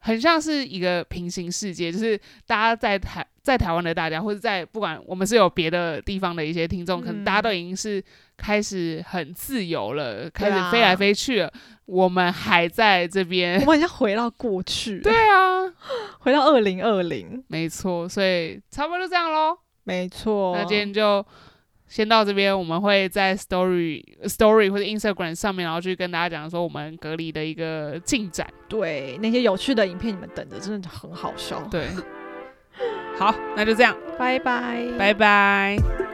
[0.00, 8.02] 很像是一个平行世界，就是大家在台在台湾的大家，或者在不管我们是有别的地方的一些听众，可能大家都已经是。
[8.40, 11.52] 开始很自由了，开始飞来飞去了。
[11.84, 14.98] 我们还在这边，我们好像回到过去。
[15.04, 15.70] 对啊，
[16.20, 18.08] 回到二零二零，没错。
[18.08, 19.54] 所以差不多就这样喽。
[19.84, 21.22] 没错，那今天就
[21.90, 22.58] 先到这边。
[22.58, 28.46] 我们会在 Story、Story 或者 Instagram 上面，然后去跟大家讲说我们隔离的一个进展。
[28.68, 31.60] 对，那些有趣的影片，你们等着，真的很好笑。
[31.70, 31.88] 对，
[33.18, 36.09] 好，那就这样，拜拜，拜拜。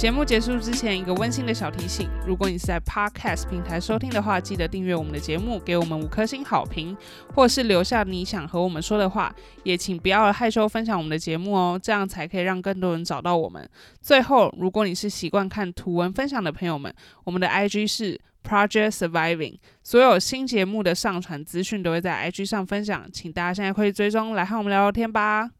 [0.00, 6.96] 节目结束之前，一个温馨的小提醒：如果你是在 Podcast 平台收听的话，记得订阅我们的节目，给我们五颗星好评，
[7.34, 9.30] 或是留下你想和我们说的话。
[9.62, 13.68] 也请不要害羞分享我们的节目哦，这样才可以让更多人找到我们。
[14.00, 16.90] 最后，如果你是习惯看图文分享的朋友们，
[17.24, 25.50] 我们的 IG 是 Project Surviving，所有新节目的上传资讯都会在 IG 上分享，请大家现在快去追踪，来和我们聊聊天吧。